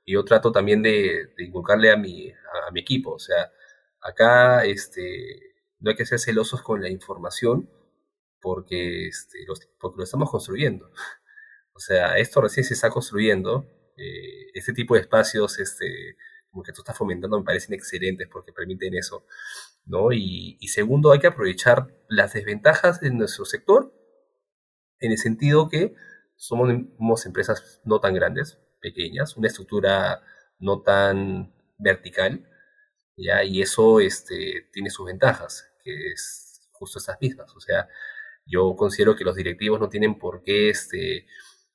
yo 0.07 0.25
trato 0.25 0.53
también 0.53 0.83
de, 0.83 1.33
inculcarle 1.39 1.91
a 1.91 1.97
mi, 1.97 2.31
a, 2.31 2.71
mi 2.73 2.81
equipo. 2.81 3.13
O 3.13 3.19
sea, 3.19 3.51
acá 4.01 4.65
este, 4.65 5.55
no 5.81 5.91
hay 5.91 5.97
que 5.97 6.07
ser 6.07 6.19
celosos 6.19 6.63
con 6.63 6.83
la 6.83 6.91
información 6.91 7.71
porque, 8.41 9.07
este, 9.09 9.39
porque 9.81 9.99
lo 9.99 10.05
estamos 10.05 10.31
construyendo. 10.31 10.91
O 11.75 11.81
sea, 11.81 12.19
esto 12.19 12.41
recién 12.41 12.65
se 12.65 12.75
está 12.75 12.91
construyendo. 12.91 13.67
Eh, 13.97 14.51
este 14.55 14.73
tipo 14.73 14.95
de 14.95 15.01
espacios, 15.01 15.59
este, 15.59 16.17
como 16.53 16.63
que 16.63 16.73
tú 16.73 16.83
estás 16.83 16.97
fomentando, 16.97 17.39
me 17.39 17.45
parecen 17.45 17.75
excelentes 17.75 18.29
porque 18.31 18.53
permiten 18.53 18.95
eso. 18.95 19.27
¿no? 19.87 20.13
Y, 20.13 20.59
y 20.61 20.69
segundo, 20.69 21.11
hay 21.11 21.19
que 21.19 21.27
aprovechar 21.27 21.89
las 22.09 22.35
desventajas 22.35 23.01
de 23.01 23.11
nuestro 23.11 23.45
sector 23.45 23.93
en 25.01 25.11
el 25.11 25.19
sentido 25.19 25.69
que 25.69 25.95
somos 26.37 27.27
empresas 27.27 27.81
no 27.85 28.01
tan 28.01 28.15
grandes, 28.15 28.59
pequeñas, 28.81 29.37
una 29.37 29.49
estructura 29.49 30.23
no 30.59 30.83
tan 30.83 31.55
vertical, 31.79 32.49
¿ya? 33.17 33.45
Y 33.45 33.63
eso 33.63 34.01
este, 34.01 34.69
tiene 34.73 34.91
sus 34.91 35.07
ventajas, 35.07 35.73
que 35.83 36.13
es 36.13 36.69
justo 36.73 36.99
esas 36.99 37.19
mismas. 37.21 37.55
O 37.55 37.61
sea, 37.61 37.89
yo 38.47 38.75
considero 38.77 39.17
que 39.17 39.25
los 39.25 39.37
directivos 39.37 39.81
no 39.81 39.89
tienen 39.89 40.19
por 40.19 40.43
qué 40.43 40.71
este, 40.71 41.27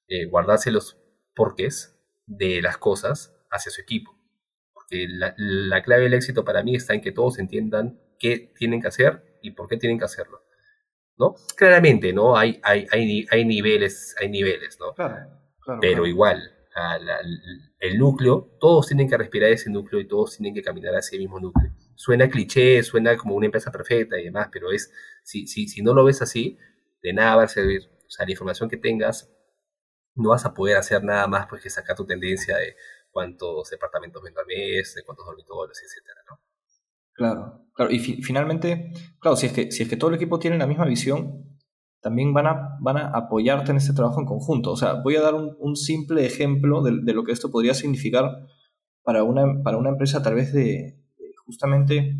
eh, 0.07 0.25
guardarse 0.25 0.71
los 0.71 0.97
porqués 1.35 1.97
de 2.25 2.61
las 2.61 2.77
cosas 2.77 3.33
hacia 3.49 3.71
su 3.71 3.81
equipo. 3.81 4.16
Porque 4.89 5.07
la, 5.09 5.33
la, 5.37 5.81
clave 5.81 6.03
del 6.03 6.13
éxito 6.13 6.45
para 6.45 6.63
mí 6.63 6.75
está 6.75 6.93
en 6.93 7.01
que 7.01 7.11
todos 7.11 7.39
entiendan 7.39 7.99
qué 8.19 8.51
tienen 8.57 8.81
que 8.81 8.87
hacer 8.87 9.39
y 9.41 9.51
por 9.51 9.67
qué 9.67 9.77
tienen 9.77 9.99
que 9.99 10.05
hacerlo. 10.05 10.41
¿No? 11.17 11.35
Claramente, 11.55 12.13
¿no? 12.13 12.37
Hay, 12.37 12.59
hay, 12.63 12.85
hay, 12.91 13.25
hay 13.29 13.45
niveles, 13.45 14.15
hay 14.21 14.29
niveles, 14.29 14.77
¿no? 14.79 14.93
Pero 15.81 16.05
igual, 16.05 16.51
el 17.79 17.97
núcleo, 17.97 18.55
todos 18.59 18.87
tienen 18.87 19.09
que 19.09 19.17
respirar 19.17 19.51
ese 19.51 19.69
núcleo 19.69 19.99
y 19.99 20.07
todos 20.07 20.37
tienen 20.37 20.53
que 20.53 20.61
caminar 20.61 20.93
hacia 20.93 21.15
el 21.15 21.23
mismo 21.23 21.39
núcleo. 21.39 21.71
Suena 21.95 22.29
cliché, 22.29 22.83
suena 22.83 23.17
como 23.17 23.35
una 23.35 23.47
empresa 23.47 23.71
perfecta 23.71 24.19
y 24.19 24.25
demás, 24.25 24.49
pero 24.51 24.71
es, 24.71 24.91
si, 25.23 25.47
si, 25.47 25.67
si 25.67 25.81
no 25.81 25.93
lo 25.93 26.03
ves 26.05 26.21
así, 26.21 26.57
de 27.01 27.13
nada 27.13 27.37
va 27.37 27.43
a 27.43 27.47
servir. 27.47 27.89
O 28.05 28.09
sea, 28.09 28.25
la 28.25 28.31
información 28.31 28.69
que 28.69 28.77
tengas 28.77 29.33
no 30.15 30.29
vas 30.29 30.45
a 30.45 30.53
poder 30.53 30.77
hacer 30.77 31.03
nada 31.03 31.27
más 31.27 31.47
pues 31.47 31.61
que 31.61 31.69
sacar 31.69 31.95
tu 31.95 32.05
tendencia 32.05 32.57
de 32.57 32.75
cuántos 33.17 33.71
departamentos 33.71 34.21
vendo 34.21 34.41
al 34.41 34.45
mes, 34.45 34.93
de 34.93 35.03
cuántos 35.03 35.25
dormitorios, 35.25 35.81
etcétera, 35.81 36.21
¿no? 36.29 36.39
Claro, 37.13 37.65
claro. 37.73 37.91
Y 37.91 37.97
finalmente, 37.97 38.91
claro, 39.19 39.35
si 39.35 39.47
es, 39.47 39.53
que, 39.53 39.71
si 39.71 39.81
es 39.81 39.89
que 39.89 39.97
todo 39.97 40.11
el 40.11 40.17
equipo 40.17 40.37
tiene 40.37 40.59
la 40.59 40.67
misma 40.67 40.85
visión, 40.85 41.57
también 41.99 42.31
van 42.31 42.45
a, 42.45 42.77
van 42.79 42.97
a 42.97 43.07
apoyarte 43.07 43.71
en 43.71 43.77
este 43.77 43.93
trabajo 43.93 44.19
en 44.19 44.27
conjunto. 44.27 44.71
O 44.71 44.77
sea, 44.77 45.01
voy 45.01 45.15
a 45.15 45.21
dar 45.21 45.33
un, 45.33 45.75
simple 45.75 46.27
ejemplo 46.27 46.83
de, 46.83 46.99
de, 47.01 47.13
lo 47.13 47.23
que 47.23 47.31
esto 47.31 47.49
podría 47.49 47.73
significar 47.73 48.45
para 49.01 49.23
una, 49.23 49.63
para 49.63 49.77
una 49.77 49.89
empresa 49.89 50.21
tal 50.21 50.35
vez 50.35 50.53
de, 50.53 51.03
justamente 51.43 52.19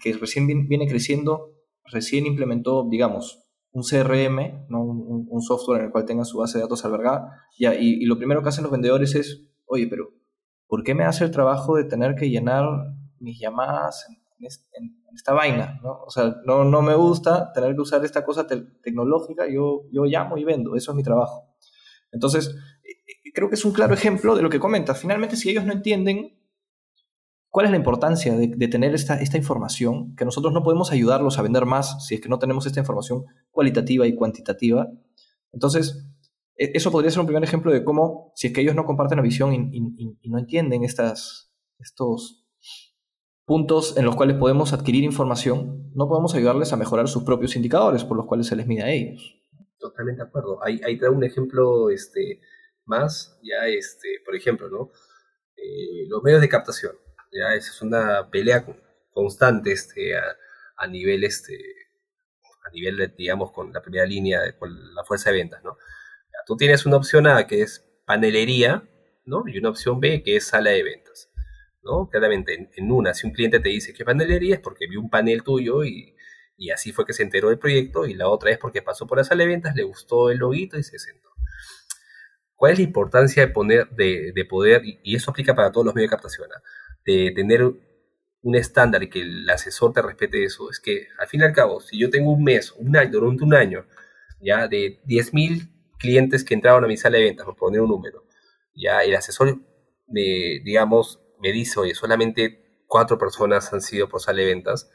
que 0.00 0.14
recién 0.14 0.46
viene 0.46 0.88
creciendo, 0.88 1.52
recién 1.84 2.24
implementó, 2.24 2.88
digamos, 2.88 3.44
un 3.72 3.82
CRM, 3.82 4.68
¿no? 4.70 4.82
un, 4.82 5.42
software 5.42 5.80
en 5.80 5.86
el 5.86 5.92
cual 5.92 6.06
tenga 6.06 6.24
su 6.24 6.38
base 6.38 6.56
de 6.56 6.62
datos 6.62 6.82
albergada, 6.86 7.42
y, 7.58 7.66
y, 7.66 8.06
lo 8.06 8.16
primero 8.16 8.42
que 8.42 8.48
hacen 8.48 8.62
los 8.62 8.72
vendedores 8.72 9.14
es, 9.16 9.53
oye, 9.66 9.86
pero 9.88 10.10
¿por 10.66 10.82
qué 10.82 10.94
me 10.94 11.04
hace 11.04 11.24
el 11.24 11.30
trabajo 11.30 11.76
de 11.76 11.84
tener 11.84 12.14
que 12.14 12.30
llenar 12.30 12.66
mis 13.18 13.38
llamadas 13.38 14.06
en, 14.08 14.18
esta 15.14 15.32
vaina? 15.32 15.80
¿no? 15.82 16.02
O 16.04 16.10
sea, 16.10 16.36
no, 16.44 16.64
no 16.64 16.82
me 16.82 16.94
gusta 16.94 17.52
tener 17.52 17.74
que 17.74 17.80
usar 17.80 18.04
esta 18.04 18.24
cosa 18.24 18.46
tecnológica, 18.46 19.46
yo, 19.48 19.82
yo 19.92 20.04
llamo 20.04 20.36
y 20.36 20.44
vendo, 20.44 20.74
eso 20.76 20.92
es 20.92 20.96
mi 20.96 21.02
trabajo. 21.02 21.54
Entonces, 22.10 22.54
eh, 22.82 23.30
creo 23.32 23.48
que 23.48 23.54
es 23.54 23.64
un 23.64 23.72
claro 23.72 23.94
ejemplo 23.94 24.34
de 24.34 24.42
lo 24.42 24.50
que 24.50 24.60
comentas. 24.60 24.98
Finalmente, 24.98 25.36
si 25.36 25.50
ellos 25.50 25.64
no 25.64 25.72
entienden 25.72 26.34
¿Cuál 27.54 27.66
es 27.66 27.70
la 27.70 27.76
importancia 27.76 28.36
de, 28.36 28.66
tener 28.66 28.96
esta, 28.96 29.36
información? 29.36 30.16
Que 30.16 30.24
nosotros 30.24 30.52
no 30.52 30.64
podemos 30.64 30.90
ayudarlos 30.90 31.38
a 31.38 31.42
vender 31.42 31.66
más 31.66 32.04
si 32.04 32.16
es 32.16 32.20
que 32.20 32.28
no 32.28 32.40
tenemos 32.40 32.66
esta 32.66 32.80
información 32.80 33.26
cualitativa 33.52 34.08
y 34.08 34.16
cuantitativa. 34.16 34.88
Entonces, 35.52 36.04
eso 36.56 36.90
podría 36.90 37.10
ser 37.10 37.20
un 37.20 37.26
primer 37.26 37.44
ejemplo 37.44 37.72
de 37.72 37.84
cómo, 37.84 38.32
si 38.34 38.48
es 38.48 38.52
que 38.52 38.60
ellos 38.60 38.74
no 38.74 38.84
comparten 38.84 39.16
la 39.16 39.22
visión 39.22 39.52
y, 39.52 40.28
no 40.28 40.38
entienden 40.38 40.84
estas, 40.84 41.52
estos 41.78 42.46
puntos 43.44 43.96
en 43.96 44.04
los 44.04 44.16
cuales 44.16 44.36
podemos 44.36 44.72
adquirir 44.72 45.04
información, 45.04 45.90
no 45.94 46.08
podemos 46.08 46.34
ayudarles 46.34 46.72
a 46.72 46.76
mejorar 46.76 47.08
sus 47.08 47.24
propios 47.24 47.56
indicadores 47.56 48.04
por 48.04 48.16
los 48.16 48.26
cuales 48.26 48.46
se 48.46 48.56
les 48.56 48.66
mide 48.66 48.82
a 48.82 48.90
ellos. 48.90 49.40
Totalmente 49.78 50.22
de 50.22 50.28
acuerdo. 50.28 50.64
Ahí, 50.64 50.80
ahí 50.84 50.96
traigo 50.96 51.16
un 51.16 51.24
ejemplo 51.24 51.90
este, 51.90 52.40
más, 52.86 53.38
ya, 53.42 53.68
este, 53.68 54.20
por 54.24 54.34
ejemplo, 54.34 54.68
¿no? 54.68 54.90
Eh, 55.56 56.06
los 56.08 56.22
medios 56.22 56.40
de 56.40 56.48
captación. 56.48 56.92
¿ya? 57.32 57.54
Esa 57.54 57.70
es 57.70 57.82
una 57.82 58.30
pelea 58.30 58.64
constante 59.10 59.72
este, 59.72 60.16
a, 60.16 60.86
nivel, 60.86 61.24
este, 61.24 61.58
a 62.64 62.70
nivel 62.70 63.14
digamos, 63.16 63.52
con 63.52 63.72
la 63.72 63.82
primera 63.82 64.06
línea, 64.06 64.40
con 64.58 64.94
la 64.94 65.04
fuerza 65.04 65.30
de 65.30 65.36
ventas, 65.36 65.62
¿no? 65.62 65.76
Tú 66.46 66.56
tienes 66.56 66.86
una 66.86 66.96
opción 66.96 67.26
A 67.26 67.46
que 67.46 67.62
es 67.62 67.84
panelería, 68.04 68.84
¿no? 69.24 69.44
Y 69.46 69.58
una 69.58 69.70
opción 69.70 70.00
B 70.00 70.22
que 70.22 70.36
es 70.36 70.46
sala 70.46 70.70
de 70.70 70.82
ventas, 70.82 71.30
¿no? 71.82 72.08
Claramente, 72.10 72.70
en, 72.76 72.90
una, 72.90 73.14
si 73.14 73.26
un 73.26 73.32
cliente 73.32 73.60
te 73.60 73.68
dice 73.68 73.92
que 73.92 74.04
panelería 74.04 74.56
es 74.56 74.60
porque 74.60 74.86
vio 74.86 75.00
un 75.00 75.10
panel 75.10 75.42
tuyo 75.42 75.84
y, 75.84 76.14
y, 76.56 76.70
así 76.70 76.92
fue 76.92 77.06
que 77.06 77.12
se 77.12 77.22
enteró 77.22 77.48
del 77.48 77.58
proyecto, 77.58 78.06
y 78.06 78.14
la 78.14 78.28
otra 78.28 78.50
es 78.50 78.58
porque 78.58 78.82
pasó 78.82 79.06
por 79.06 79.18
la 79.18 79.24
sala 79.24 79.44
de 79.44 79.48
ventas, 79.48 79.74
le 79.74 79.82
gustó 79.84 80.30
el 80.30 80.38
loguito 80.38 80.78
y 80.78 80.82
se 80.82 80.98
sentó. 80.98 81.30
¿Cuál 82.54 82.72
es 82.72 82.78
la 82.78 82.84
importancia 82.84 83.46
de, 83.46 83.52
poner, 83.52 83.88
de, 83.90 84.32
de 84.34 84.44
poder, 84.44 84.82
y 84.84 85.16
eso 85.16 85.30
aplica 85.30 85.54
para 85.54 85.72
todos 85.72 85.84
los 85.84 85.94
medios 85.94 86.10
de 86.10 86.16
captación, 86.16 86.48
¿ah? 86.56 86.62
de 87.04 87.32
tener 87.34 87.62
un 88.44 88.54
estándar 88.54 89.02
y 89.02 89.08
que 89.08 89.22
el 89.22 89.48
asesor 89.48 89.92
te 89.92 90.02
respete 90.02 90.44
eso, 90.44 90.70
es 90.70 90.78
que 90.78 91.08
al 91.18 91.26
fin 91.26 91.40
y 91.40 91.44
al 91.44 91.52
cabo, 91.52 91.80
si 91.80 91.98
yo 91.98 92.10
tengo 92.10 92.30
un 92.30 92.44
mes, 92.44 92.72
un 92.72 92.96
año, 92.96 93.10
durante 93.10 93.42
un 93.42 93.54
año, 93.54 93.86
ya 94.40 94.68
de 94.68 95.00
10.000 95.06 95.73
clientes 95.98 96.44
que 96.44 96.54
entraron 96.54 96.84
a 96.84 96.88
mi 96.88 96.96
sala 96.96 97.18
de 97.18 97.24
ventas, 97.24 97.44
por 97.46 97.56
poner 97.56 97.80
un 97.80 97.88
número, 97.88 98.24
ya 98.74 99.02
el 99.02 99.14
asesor 99.14 99.58
me, 100.06 100.60
digamos, 100.64 101.20
me 101.40 101.52
dice, 101.52 101.80
oye, 101.80 101.94
solamente 101.94 102.82
cuatro 102.86 103.18
personas 103.18 103.72
han 103.72 103.80
sido 103.80 104.08
por 104.08 104.20
sala 104.20 104.40
de 104.40 104.46
ventas, 104.46 104.90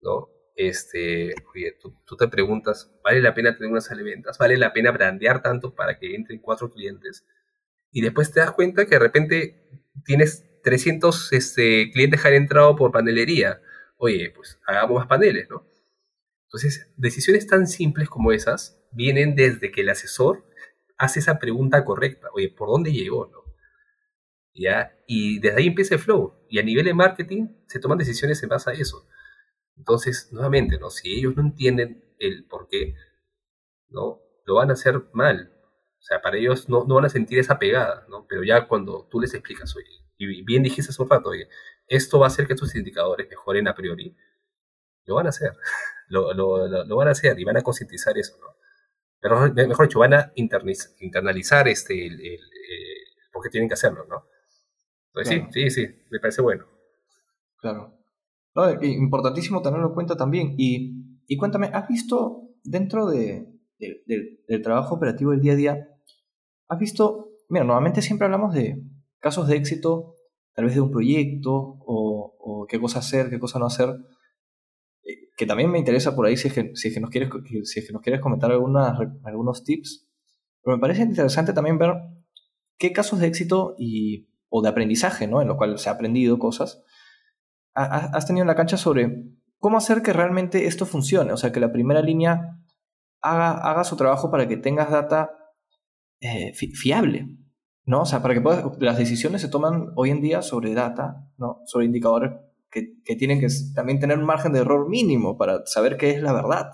¿no? 0.00 0.30
Este, 0.54 1.34
oye, 1.54 1.78
tú, 1.80 2.16
te 2.16 2.28
preguntas, 2.28 2.90
¿vale 3.04 3.20
la 3.20 3.32
pena 3.34 3.54
tener 3.56 3.70
una 3.70 3.80
sala 3.80 4.02
de 4.02 4.10
ventas? 4.10 4.38
¿Vale 4.38 4.56
la 4.56 4.72
pena 4.72 4.90
brandear 4.90 5.40
tanto 5.40 5.74
para 5.74 5.98
que 5.98 6.14
entren 6.14 6.40
cuatro 6.40 6.70
clientes? 6.70 7.24
Y 7.92 8.00
después 8.00 8.32
te 8.32 8.40
das 8.40 8.52
cuenta 8.52 8.84
que 8.84 8.96
de 8.96 8.98
repente 8.98 9.70
tienes 10.04 10.44
300 10.62 11.32
este, 11.32 11.90
clientes 11.92 12.20
que 12.20 12.28
han 12.28 12.34
entrado 12.34 12.74
por 12.74 12.90
panelería. 12.90 13.60
Oye, 13.96 14.32
pues 14.34 14.58
hagamos 14.66 14.96
más 14.98 15.06
paneles, 15.06 15.48
¿no? 15.48 15.64
Entonces, 16.44 16.90
decisiones 16.96 17.46
tan 17.46 17.66
simples 17.66 18.08
como 18.08 18.32
esas 18.32 18.77
vienen 18.92 19.34
desde 19.34 19.70
que 19.70 19.82
el 19.82 19.90
asesor 19.90 20.44
hace 20.96 21.20
esa 21.20 21.38
pregunta 21.38 21.84
correcta. 21.84 22.28
Oye, 22.34 22.50
¿por 22.50 22.68
dónde 22.68 22.92
llegó, 22.92 23.26
no? 23.26 23.44
¿Ya? 24.54 24.96
Y 25.06 25.38
desde 25.40 25.58
ahí 25.58 25.66
empieza 25.68 25.94
el 25.94 26.00
flow. 26.00 26.34
Y 26.48 26.58
a 26.58 26.62
nivel 26.62 26.84
de 26.84 26.94
marketing 26.94 27.48
se 27.66 27.80
toman 27.80 27.98
decisiones 27.98 28.42
en 28.42 28.48
base 28.48 28.70
a 28.70 28.74
eso. 28.74 29.06
Entonces, 29.76 30.28
nuevamente, 30.32 30.78
¿no? 30.78 30.90
Si 30.90 31.14
ellos 31.14 31.36
no 31.36 31.42
entienden 31.42 32.04
el 32.18 32.44
por 32.46 32.68
qué, 32.68 32.94
¿no? 33.88 34.20
Lo 34.44 34.56
van 34.56 34.70
a 34.70 34.74
hacer 34.74 35.04
mal. 35.12 35.52
O 35.98 36.02
sea, 36.02 36.20
para 36.20 36.36
ellos 36.36 36.68
no, 36.68 36.84
no 36.84 36.96
van 36.96 37.04
a 37.04 37.08
sentir 37.08 37.38
esa 37.38 37.58
pegada, 37.58 38.06
¿no? 38.08 38.26
Pero 38.28 38.42
ya 38.44 38.66
cuando 38.66 39.06
tú 39.10 39.20
les 39.20 39.34
explicas, 39.34 39.74
oye, 39.76 39.86
y 40.16 40.42
bien 40.42 40.62
dijiste 40.62 40.90
hace 40.90 41.02
un 41.02 41.08
rato, 41.08 41.30
oye, 41.30 41.48
esto 41.86 42.18
va 42.18 42.26
a 42.26 42.28
hacer 42.28 42.46
que 42.46 42.54
tus 42.54 42.74
indicadores 42.74 43.28
mejoren 43.28 43.68
a 43.68 43.74
priori, 43.74 44.16
lo 45.04 45.14
van 45.14 45.26
a 45.26 45.30
hacer, 45.30 45.52
lo, 46.08 46.32
lo, 46.34 46.84
lo, 46.84 46.96
van 46.96 47.08
a 47.08 47.12
hacer 47.12 47.38
y 47.38 47.44
van 47.44 47.56
a 47.56 47.62
concientizar 47.62 48.16
eso, 48.18 48.36
¿no? 48.38 48.57
Pero 49.20 49.52
mejor 49.52 49.86
dicho, 49.86 49.98
van 49.98 50.14
a 50.14 50.32
internalizar 50.36 51.66
este, 51.68 52.06
el, 52.06 52.20
el, 52.20 52.40
porque 53.32 53.50
tienen 53.50 53.68
que 53.68 53.74
hacerlo, 53.74 54.06
¿no? 54.08 54.24
Entonces 55.08 55.44
sí, 55.52 55.70
sí, 55.70 55.70
sí, 55.70 55.94
me 56.10 56.20
parece 56.20 56.42
bueno. 56.42 56.66
Claro. 57.60 57.98
importantísimo 58.82 59.62
tenerlo 59.62 59.88
en 59.88 59.94
cuenta 59.94 60.16
también. 60.16 60.54
Y, 60.56 61.20
y 61.26 61.36
cuéntame, 61.36 61.70
¿has 61.72 61.88
visto 61.88 62.48
dentro 62.62 63.06
de, 63.06 63.58
del 63.78 64.62
trabajo 64.62 64.94
operativo 64.94 65.30
del 65.30 65.40
día 65.40 65.52
a 65.52 65.56
día, 65.56 65.88
has 66.68 66.78
visto, 66.78 67.30
mira, 67.48 67.64
normalmente 67.64 68.02
siempre 68.02 68.26
hablamos 68.26 68.52
de, 68.54 68.82
casos 69.20 69.48
de 69.48 69.56
éxito, 69.56 70.14
tal 70.54 70.66
vez 70.66 70.74
de 70.74 70.80
un 70.80 70.90
proyecto 70.90 71.76
o, 71.86 72.66
qué 72.68 72.80
cosa 72.80 72.98
hacer, 72.98 73.30
qué 73.30 73.38
cosa 73.38 73.58
no 73.58 73.66
hacer, 73.66 73.88
eh, 73.88 73.94
que 75.38 75.46
también 75.46 75.70
me 75.70 75.78
interesa 75.78 76.16
por 76.16 76.26
ahí 76.26 76.36
si 76.36 76.48
es 76.48 76.54
que, 76.54 76.72
si 76.74 76.98
nos, 76.98 77.10
quieres, 77.10 77.30
si 77.62 77.92
nos 77.92 78.02
quieres 78.02 78.20
comentar 78.20 78.50
algunas, 78.50 78.98
algunos 79.22 79.62
tips. 79.62 80.10
Pero 80.62 80.76
me 80.76 80.80
parece 80.80 81.02
interesante 81.02 81.52
también 81.52 81.78
ver 81.78 81.94
qué 82.76 82.92
casos 82.92 83.20
de 83.20 83.28
éxito 83.28 83.76
y, 83.78 84.28
o 84.48 84.62
de 84.62 84.68
aprendizaje, 84.68 85.28
¿no? 85.28 85.40
En 85.40 85.46
los 85.46 85.56
cuales 85.56 85.80
se 85.80 85.88
ha 85.88 85.92
aprendido 85.92 86.40
cosas, 86.40 86.82
has 87.72 88.26
tenido 88.26 88.42
en 88.42 88.48
la 88.48 88.56
cancha 88.56 88.76
sobre 88.76 89.26
¿cómo 89.60 89.78
hacer 89.78 90.02
que 90.02 90.12
realmente 90.12 90.66
esto 90.66 90.86
funcione? 90.86 91.32
O 91.32 91.36
sea, 91.36 91.52
que 91.52 91.60
la 91.60 91.70
primera 91.70 92.02
línea 92.02 92.58
haga, 93.20 93.52
haga 93.52 93.84
su 93.84 93.96
trabajo 93.96 94.32
para 94.32 94.48
que 94.48 94.56
tengas 94.56 94.90
data 94.90 95.30
eh, 96.18 96.52
fiable, 96.52 97.28
¿no? 97.84 98.00
O 98.02 98.06
sea, 98.06 98.22
para 98.22 98.34
que 98.34 98.42
las 98.80 98.98
decisiones 98.98 99.40
se 99.40 99.48
toman 99.48 99.92
hoy 99.94 100.10
en 100.10 100.20
día 100.20 100.42
sobre 100.42 100.74
data, 100.74 101.30
¿no? 101.36 101.62
Sobre 101.66 101.86
indicadores 101.86 102.32
que, 102.70 103.00
que, 103.04 103.16
tienen 103.16 103.40
que 103.40 103.48
también 103.74 104.00
tener 104.00 104.18
un 104.18 104.26
margen 104.26 104.52
de 104.52 104.60
error 104.60 104.88
mínimo 104.88 105.36
para 105.36 105.64
saber 105.66 105.96
qué 105.96 106.10
es 106.10 106.22
la 106.22 106.32
verdad. 106.32 106.70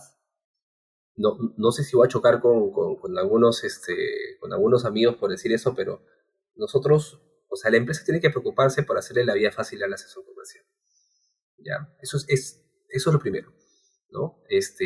No, 1.16 1.36
no 1.56 1.70
sé 1.70 1.84
si 1.84 1.96
voy 1.96 2.06
a 2.06 2.10
chocar 2.10 2.40
con, 2.40 2.72
con, 2.72 2.96
con, 2.96 3.16
algunos, 3.18 3.62
este, 3.62 3.94
con 4.40 4.52
algunos 4.52 4.84
amigos 4.84 5.16
por 5.16 5.30
decir 5.30 5.52
eso, 5.52 5.74
pero 5.74 6.04
nosotros, 6.56 7.20
o 7.48 7.56
sea, 7.56 7.70
la 7.70 7.76
empresa 7.76 8.04
tiene 8.04 8.20
que 8.20 8.30
preocuparse 8.30 8.82
por 8.82 8.98
hacerle 8.98 9.24
la 9.24 9.34
vida 9.34 9.52
fácil 9.52 9.82
al 9.82 9.92
asesor 9.92 10.24
comercial. 10.24 10.64
¿Ya? 11.58 11.94
Eso 12.00 12.16
es, 12.16 12.26
es, 12.28 12.64
eso 12.88 13.10
es 13.10 13.14
lo 13.14 13.20
primero. 13.20 13.52
¿no? 14.10 14.42
Este, 14.48 14.84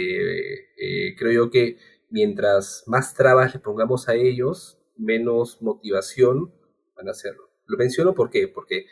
eh, 0.77 1.15
creo 1.17 1.33
yo 1.33 1.51
que 1.51 1.79
mientras 2.11 2.83
más 2.87 3.15
trabas 3.15 3.55
le 3.55 3.61
pongamos 3.61 4.09
a 4.09 4.15
ellos, 4.15 4.79
menos 4.97 5.63
motivación 5.63 6.55
van 6.97 7.09
a 7.09 7.13
hacerlo. 7.13 7.51
Lo 7.67 7.77
menciono 7.77 8.15
¿por 8.15 8.31
qué? 8.31 8.49
porque 8.49 8.87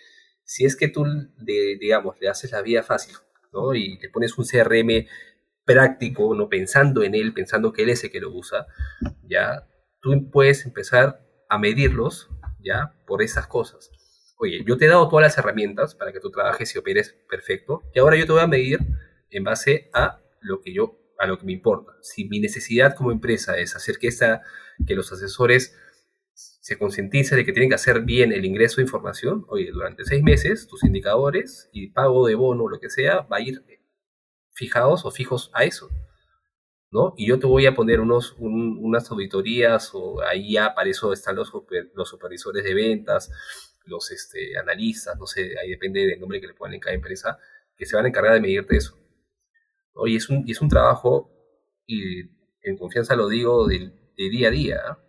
si 0.46 0.64
es 0.64 0.76
que 0.76 0.88
tú, 0.88 1.04
digamos, 1.36 2.16
le 2.20 2.28
haces 2.28 2.52
la 2.52 2.62
vida 2.62 2.82
fácil, 2.82 3.16
¿no? 3.52 3.74
Y 3.74 3.98
le 3.98 4.08
pones 4.08 4.38
un 4.38 4.44
CRM 4.46 5.06
práctico, 5.64 6.34
no 6.36 6.48
pensando 6.48 7.02
en 7.02 7.16
él, 7.16 7.34
pensando 7.34 7.72
que 7.72 7.82
él 7.82 7.90
es 7.90 8.04
el 8.04 8.12
que 8.12 8.20
lo 8.20 8.30
usa, 8.30 8.66
ya, 9.24 9.66
tú 10.00 10.30
puedes 10.30 10.64
empezar 10.64 11.20
a 11.48 11.58
medirlos, 11.58 12.30
ya, 12.60 12.94
por 13.06 13.22
esas 13.22 13.48
cosas. 13.48 13.90
Oye, 14.38 14.62
yo 14.64 14.78
te 14.78 14.84
he 14.84 14.88
dado 14.88 15.08
todas 15.08 15.24
las 15.24 15.36
herramientas 15.36 15.96
para 15.96 16.12
que 16.12 16.20
tú 16.20 16.30
trabajes 16.30 16.72
y 16.74 16.78
operes 16.78 17.16
perfecto, 17.28 17.82
y 17.92 17.98
ahora 17.98 18.16
yo 18.16 18.24
te 18.24 18.32
voy 18.32 18.42
a 18.42 18.46
medir 18.46 18.78
en 19.30 19.42
base 19.42 19.90
a 19.92 20.20
lo 20.40 20.60
que 20.60 20.72
yo, 20.72 20.96
a 21.18 21.26
lo 21.26 21.38
que 21.38 21.46
me 21.46 21.52
importa. 21.52 21.92
Si 22.02 22.28
mi 22.28 22.38
necesidad 22.38 22.94
como 22.94 23.10
empresa 23.10 23.58
es 23.58 23.74
hacer 23.74 23.98
que, 23.98 24.06
esta, 24.06 24.42
que 24.86 24.94
los 24.94 25.12
asesores 25.12 25.76
se 26.66 26.78
concienticen 26.78 27.38
de 27.38 27.44
que 27.44 27.52
tienen 27.52 27.68
que 27.68 27.76
hacer 27.76 28.00
bien 28.00 28.32
el 28.32 28.44
ingreso 28.44 28.78
de 28.78 28.82
información, 28.82 29.44
oye, 29.46 29.70
durante 29.70 30.04
seis 30.04 30.20
meses 30.24 30.66
tus 30.66 30.82
indicadores 30.82 31.70
y 31.70 31.90
pago 31.90 32.26
de 32.26 32.34
bono, 32.34 32.68
lo 32.68 32.80
que 32.80 32.90
sea, 32.90 33.20
va 33.20 33.36
a 33.36 33.40
ir 33.40 33.62
fijados 34.50 35.04
o 35.04 35.12
fijos 35.12 35.52
a 35.54 35.62
eso. 35.62 35.88
¿no? 36.90 37.14
Y 37.16 37.28
yo 37.28 37.38
te 37.38 37.46
voy 37.46 37.66
a 37.66 37.74
poner 37.76 38.00
unos, 38.00 38.34
unas 38.40 39.08
auditorías 39.12 39.92
o 39.94 40.20
ahí 40.22 40.54
ya 40.54 40.74
para 40.74 40.90
eso 40.90 41.12
están 41.12 41.36
los, 41.36 41.52
los 41.94 42.08
supervisores 42.08 42.64
de 42.64 42.74
ventas, 42.74 43.30
los 43.84 44.10
este, 44.10 44.58
analistas, 44.58 45.16
no 45.20 45.26
sé, 45.26 45.56
ahí 45.60 45.70
depende 45.70 46.04
del 46.04 46.18
nombre 46.18 46.40
que 46.40 46.48
le 46.48 46.54
pongan 46.54 46.74
en 46.74 46.80
cada 46.80 46.96
empresa, 46.96 47.38
que 47.76 47.86
se 47.86 47.94
van 47.94 48.06
a 48.06 48.08
encargar 48.08 48.34
de 48.34 48.40
medirte 48.40 48.76
eso. 48.76 48.98
Oye, 49.92 50.16
es 50.16 50.28
un, 50.28 50.44
es 50.48 50.60
un 50.60 50.68
trabajo, 50.68 51.30
y 51.86 52.22
en 52.62 52.76
confianza 52.76 53.14
lo 53.14 53.28
digo, 53.28 53.68
de, 53.68 53.92
día 54.16 54.48
a 54.48 54.50
día. 54.50 54.80
¿ah? 54.84 55.05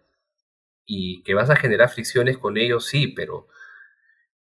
Y 0.87 1.21
que 1.23 1.35
vas 1.35 1.49
a 1.51 1.55
generar 1.55 1.89
fricciones 1.89 2.39
con 2.39 2.57
ellos, 2.57 2.87
sí, 2.87 3.09
pero 3.09 3.47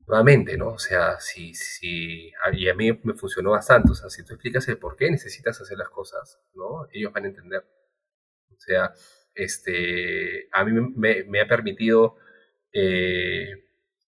nuevamente, 0.08 0.58
¿no? 0.58 0.70
O 0.70 0.78
sea, 0.80 1.20
si, 1.20 1.54
si, 1.56 2.32
y 2.54 2.70
a 2.70 2.76
mí 2.76 3.00
me 3.04 3.14
funcionó 3.16 3.52
bastante, 3.52 3.92
o 3.92 3.96
sea, 3.96 4.10
si 4.10 4.24
tú 4.24 4.34
explicas 4.34 4.68
el 4.68 4.78
por 4.78 4.96
qué 4.96 5.10
necesitas 5.10 5.60
hacer 5.62 5.78
las 5.78 5.90
cosas, 5.90 6.40
¿no? 6.54 6.88
Ellos 6.92 7.12
van 7.14 7.26
a 7.26 7.28
entender. 7.30 7.66
O 8.52 8.60
sea, 8.60 8.94
este, 9.34 10.48
a 10.52 10.64
mí 10.66 10.94
me, 10.96 11.42
ha 11.42 11.48
permitido 11.48 12.18
eh, 12.72 13.66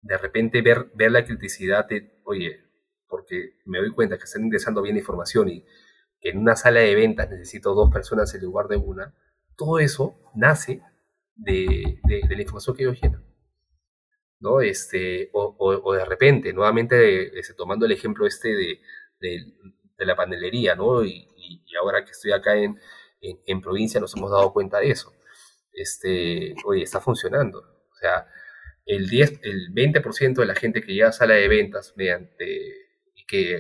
de 0.01 0.17
repente 0.17 0.61
ver, 0.61 0.91
ver 0.93 1.11
la 1.11 1.25
criticidad 1.25 1.87
de, 1.87 2.21
oye, 2.23 2.63
porque 3.07 3.57
me 3.65 3.79
doy 3.79 3.91
cuenta 3.91 4.17
que 4.17 4.23
están 4.23 4.45
ingresando 4.45 4.81
bien 4.81 4.97
información 4.97 5.49
y 5.49 5.65
que 6.21 6.29
en 6.29 6.37
una 6.37 6.55
sala 6.55 6.81
de 6.81 6.95
ventas 6.95 7.29
necesito 7.29 7.73
dos 7.73 7.89
personas 7.91 8.33
en 8.35 8.41
lugar 8.41 8.67
de 8.67 8.77
una, 8.77 9.15
todo 9.55 9.79
eso 9.79 10.19
nace 10.35 10.81
de, 11.39 11.99
la 12.29 12.41
información 12.41 12.75
que 12.75 12.83
ellos 12.83 12.99
llenan. 13.01 13.23
¿no? 14.39 14.61
Este, 14.61 15.29
o, 15.33 15.93
de 15.93 16.05
repente, 16.05 16.53
nuevamente, 16.53 17.37
este, 17.37 17.53
tomando 17.53 17.85
el 17.85 17.91
ejemplo 17.91 18.25
este 18.25 18.49
de, 18.49 18.79
de 19.99 20.05
la 20.05 20.15
panelería, 20.15 20.75
¿no? 20.75 21.03
Y, 21.03 21.27
y, 21.37 21.75
ahora 21.75 22.03
que 22.03 22.11
estoy 22.11 22.31
acá 22.31 22.55
en, 22.55 22.79
en, 23.21 23.61
provincia 23.61 23.99
nos 23.99 24.15
hemos 24.15 24.31
dado 24.31 24.51
cuenta 24.53 24.79
de 24.79 24.91
eso. 24.91 25.13
Este, 25.73 26.55
oye, 26.65 26.83
está 26.83 27.01
funcionando. 27.01 27.59
O 27.59 27.95
sea, 27.95 28.27
el, 28.85 29.09
10, 29.09 29.41
el 29.43 29.73
20% 29.73 30.35
de 30.35 30.45
la 30.45 30.55
gente 30.55 30.81
que 30.81 30.93
llega 30.93 31.09
a 31.09 31.11
sala 31.11 31.35
de 31.35 31.47
ventas 31.47 31.93
mediante, 31.95 32.45
y 33.15 33.25
que 33.27 33.59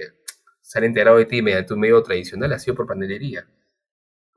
se 0.61 0.79
han 0.79 0.85
enterado 0.85 1.17
de 1.17 1.25
ti 1.25 1.41
mediante 1.41 1.73
un 1.73 1.81
medio 1.81 2.01
tradicional 2.01 2.53
ha 2.53 2.59
sido 2.59 2.75
por 2.75 2.87
panelería. 2.87 3.47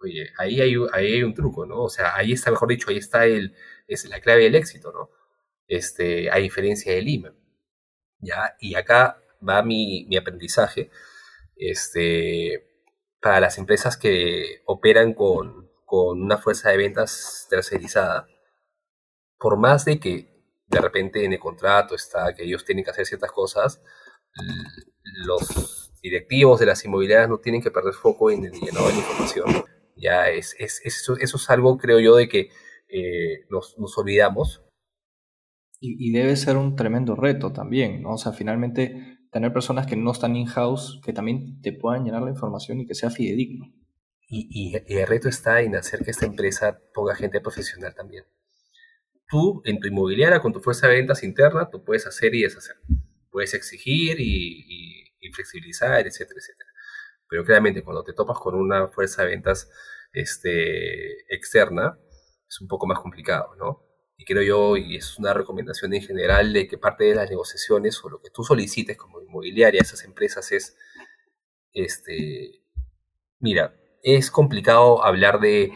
Oye, 0.03 0.33
ahí 0.39 0.61
hay, 0.61 0.75
ahí 0.93 1.15
hay 1.15 1.23
un 1.23 1.35
truco, 1.35 1.67
¿no? 1.67 1.83
O 1.83 1.89
sea, 1.89 2.17
ahí 2.17 2.33
está, 2.33 2.51
mejor 2.51 2.69
dicho, 2.69 2.91
ahí 2.91 2.99
está 2.99 3.27
el, 3.27 3.55
es 3.87 4.05
la 4.07 4.21
clave 4.21 4.45
del 4.45 4.55
éxito, 4.55 4.93
¿no? 4.93 5.11
Este, 5.69 6.31
a 6.31 6.37
diferencia 6.37 6.93
de 6.93 7.03
Lima. 7.03 7.35
¿Ya? 8.19 8.57
Y 8.61 8.75
acá 8.75 9.23
va 9.47 9.63
mi, 9.63 10.07
mi 10.09 10.17
aprendizaje 10.17 10.91
este, 11.57 12.67
para 13.21 13.41
las 13.41 13.59
empresas 13.59 13.97
que 13.97 14.63
operan 14.67 15.15
con, 15.15 15.71
con 15.85 16.23
una 16.23 16.39
fuerza 16.39 16.71
de 16.71 16.77
ventas 16.77 17.47
tercerizada. 17.51 18.27
Por 19.39 19.57
más 19.59 19.85
de 19.85 19.99
que 20.01 20.33
de 20.67 20.81
repente 20.81 21.25
en 21.25 21.33
el 21.33 21.39
contrato 21.39 21.95
está 21.95 22.35
que 22.35 22.45
ellos 22.45 22.65
tienen 22.65 22.85
que 22.85 22.91
hacer 22.91 23.07
ciertas 23.07 23.31
cosas, 23.31 23.83
los 25.27 25.93
directivos 26.03 26.59
de 26.61 26.67
las 26.67 26.85
inmobiliarias 26.85 27.29
no 27.29 27.39
tienen 27.39 27.63
que 27.63 27.71
perder 27.71 27.95
foco 27.95 28.31
en 28.31 28.45
el 28.47 28.53
llenado 28.53 28.89
de 28.89 28.95
la 28.95 28.99
información. 28.99 29.65
Ya 29.97 30.29
es, 30.29 30.57
es, 30.59 30.81
eso, 30.85 31.17
eso, 31.17 31.37
es 31.37 31.51
algo, 31.51 31.79
creo 31.79 32.01
yo, 32.01 32.17
de 32.17 32.29
que 32.29 32.51
eh, 32.89 33.45
nos, 33.51 33.79
nos, 33.79 33.97
olvidamos. 33.99 34.63
Y, 35.81 36.09
y, 36.09 36.13
debe 36.13 36.37
ser 36.37 36.57
un 36.57 36.77
tremendo 36.77 37.15
reto 37.17 37.53
también, 37.53 38.03
¿no? 38.03 38.15
O 38.15 38.19
sea, 38.19 38.33
finalmente 38.33 39.19
tener 39.31 39.53
personas 39.53 39.87
que 39.87 39.97
no 39.97 40.13
están 40.13 40.37
in-house, 40.37 41.01
que 41.05 41.13
también 41.13 41.61
te 41.61 41.73
puedan 41.73 42.05
llenar 42.05 42.23
la 42.23 42.31
información 42.31 42.81
y 42.81 42.87
que 42.87 42.95
sea 42.95 43.11
fidedigno. 43.11 43.73
Y, 44.29 44.49
y, 44.51 44.77
y 44.87 44.97
el 44.99 45.07
reto 45.07 45.29
está 45.29 45.61
en 45.61 45.77
hacer 45.77 46.05
que 46.05 46.11
esta 46.11 46.27
empresa 46.27 46.79
ponga 46.95 47.15
gente 47.15 47.41
profesional 47.41 47.95
también. 47.95 48.25
Tú, 49.29 49.63
en 49.65 49.81
tu 49.81 49.89
inmobiliaria, 49.89 50.41
con 50.41 50.53
tu 50.53 50.61
fuerza 50.61 50.89
de 50.89 50.95
ventas 50.97 51.23
interna, 51.25 51.69
tú 51.71 51.85
puedes 51.85 52.07
hacer 52.07 52.35
y 52.35 52.43
deshacer. 52.43 52.77
Puedes 53.31 53.55
exigir 53.55 54.21
y 54.21 55.03
y 55.23 55.33
flexibilizar, 55.33 56.07
etcétera, 56.07 56.39
etcétera. 56.39 56.71
Pero 57.33 57.47
claramente 57.47 57.83
cuando 57.83 58.05
te 58.05 58.13
topas 58.13 58.39
con 58.39 58.55
una 58.55 58.89
fuerza 58.89 59.23
de 59.23 59.31
ventas 59.31 59.71
este, 60.13 61.23
externa, 61.35 61.99
es 62.47 62.61
un 62.61 62.69
poco 62.69 62.87
más 62.87 62.99
complicado, 63.01 63.55
¿no? 63.57 63.87
Y 64.19 64.27
creo 64.27 64.43
yo, 64.43 64.77
y 64.77 64.97
es 64.97 65.19
una 65.19 65.33
recomendación 65.33 65.95
en 65.95 66.03
general, 66.03 66.53
de 66.53 66.69
que 66.69 66.77
parte 66.77 67.05
de 67.05 67.15
las 67.15 67.31
negociaciones 67.31 68.05
o 68.05 68.11
lo 68.11 68.21
que 68.21 68.29
tú 68.29 68.45
solicites 68.45 68.99
como 68.99 69.23
inmobiliaria 69.23 69.81
a 69.81 69.83
esas 69.83 70.05
empresas 70.05 70.53
es, 70.53 70.77
este, 71.73 72.67
mira, 73.39 73.81
es 74.03 74.31
complicado 74.31 75.03
hablar 75.03 75.41
de, 75.41 75.73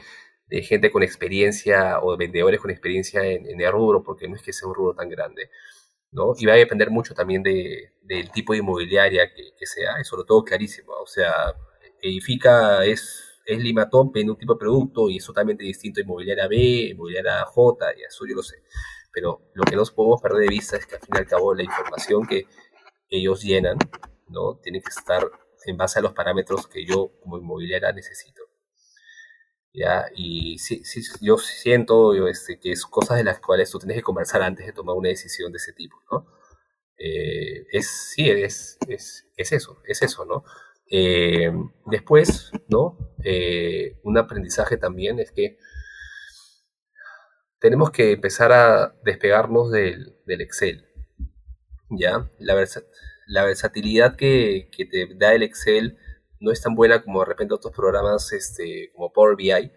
gente 0.63 0.91
con 0.91 1.03
experiencia 1.03 2.01
o 2.03 2.13
de 2.13 2.19
vendedores 2.19 2.61
con 2.61 2.71
experiencia 2.71 3.25
en, 3.25 3.49
en 3.49 3.63
el 3.63 3.73
rubro, 3.73 4.03
porque 4.03 4.29
no 4.29 4.37
es 4.37 4.43
que 4.43 4.53
sea 4.53 4.69
un 4.69 4.75
rubro 4.75 4.95
tan 4.95 5.09
grande. 5.09 5.49
¿No? 6.13 6.35
Y 6.39 6.47
va 6.47 6.55
a 6.55 6.57
depender 6.57 6.91
mucho 6.91 7.15
también 7.15 7.43
de, 7.43 7.93
del 8.03 8.31
tipo 8.31 8.53
de 8.53 8.61
inmobiliaria 8.61 9.33
que, 9.33 9.67
sea, 9.67 10.01
y 10.01 10.05
sobre 10.05 10.25
todo 10.25 10.45
clarísimo. 10.45 10.93
O 11.03 11.07
sea, 11.07 11.55
Edifica 12.01 12.85
es, 12.85 13.41
es 13.45 13.59
Limatón 13.59 14.11
en 14.15 14.31
un 14.31 14.37
tipo 14.37 14.55
de 14.55 14.59
producto 14.59 15.11
y 15.11 15.19
es 15.19 15.27
totalmente 15.27 15.65
distinto 15.65 16.01
a 16.01 16.05
inmobiliaria 16.05 16.49
B, 16.49 16.57
inmobiliaria 16.91 17.45
J, 17.45 17.87
y 17.99 18.03
eso 18.03 18.27
yo 18.27 18.35
lo 18.37 18.43
sé. 18.43 18.63
Pero 19.13 19.43
lo 19.55 19.65
que 19.65 19.77
no 19.77 19.83
podemos 19.95 20.21
perder 20.21 20.43
de 20.43 20.49
vista 20.49 20.77
es 20.77 20.87
que 20.87 20.97
al 20.97 21.01
fin 21.01 21.15
y 21.15 21.19
al 21.19 21.27
cabo 21.27 21.55
la 21.55 21.63
información 21.63 22.27
que 22.27 22.47
ellos 23.09 23.43
llenan, 23.43 23.79
¿no? 24.29 24.57
Tiene 24.63 24.81
que 24.81 24.91
estar 24.91 25.23
en 25.65 25.77
base 25.77 25.99
a 25.99 26.03
los 26.03 26.13
parámetros 26.13 26.67
que 26.67 26.85
yo 26.85 27.13
como 27.21 27.39
inmobiliaria 27.39 27.93
necesito. 27.93 28.43
Y 30.15 30.59
sí, 30.59 30.83
sí, 30.85 31.03
yo 31.21 31.37
siento 31.39 32.27
este, 32.29 32.59
que 32.59 32.73
es 32.73 32.85
cosas 32.87 33.19
de 33.19 33.25
las 33.25 33.41
cuales 33.41 33.71
tú 33.71 33.79
tienes 33.79 33.97
que 33.99 34.03
conversar 34.03 34.43
antes 34.43 34.67
de 34.67 34.73
tomar 34.73 34.97
una 34.97 35.11
decisión 35.11 35.53
de 35.53 35.59
ese 35.59 35.73
tipo, 35.73 35.97
¿no? 36.11 36.27
Eh, 36.99 37.67
es, 37.73 37.87
sí, 38.15 38.31
es, 38.31 38.79
es, 38.89 39.27
es, 39.37 39.53
eso, 39.53 39.83
es 39.87 40.03
eso, 40.03 40.25
¿no? 40.25 40.45
Eh, 40.91 41.53
después, 41.87 42.51
¿no? 42.69 42.97
Eh, 43.23 43.99
un 44.03 44.17
aprendizaje 44.19 44.79
también 44.79 45.19
es 45.19 45.31
que 45.33 45.59
tenemos 47.59 47.91
que 47.91 48.13
empezar 48.13 48.53
a 48.53 48.95
despegarnos 49.05 49.71
del, 49.71 50.17
del 50.27 50.41
Excel, 50.41 50.87
¿ya? 51.91 52.31
La, 52.39 52.55
la 53.27 53.45
versatilidad 53.45 54.17
que, 54.17 54.71
que 54.73 54.87
te 54.87 55.15
da 55.17 55.35
el 55.35 55.43
Excel 55.43 55.99
no 56.41 56.53
es 56.53 56.61
tan 56.63 56.75
buena 56.75 57.03
como 57.03 57.21
de 57.21 57.27
repente 57.27 57.55
otros 57.55 57.75
programas 57.75 58.33
este, 58.33 58.91
como 58.93 59.13
Power 59.13 59.37
BI, 59.37 59.73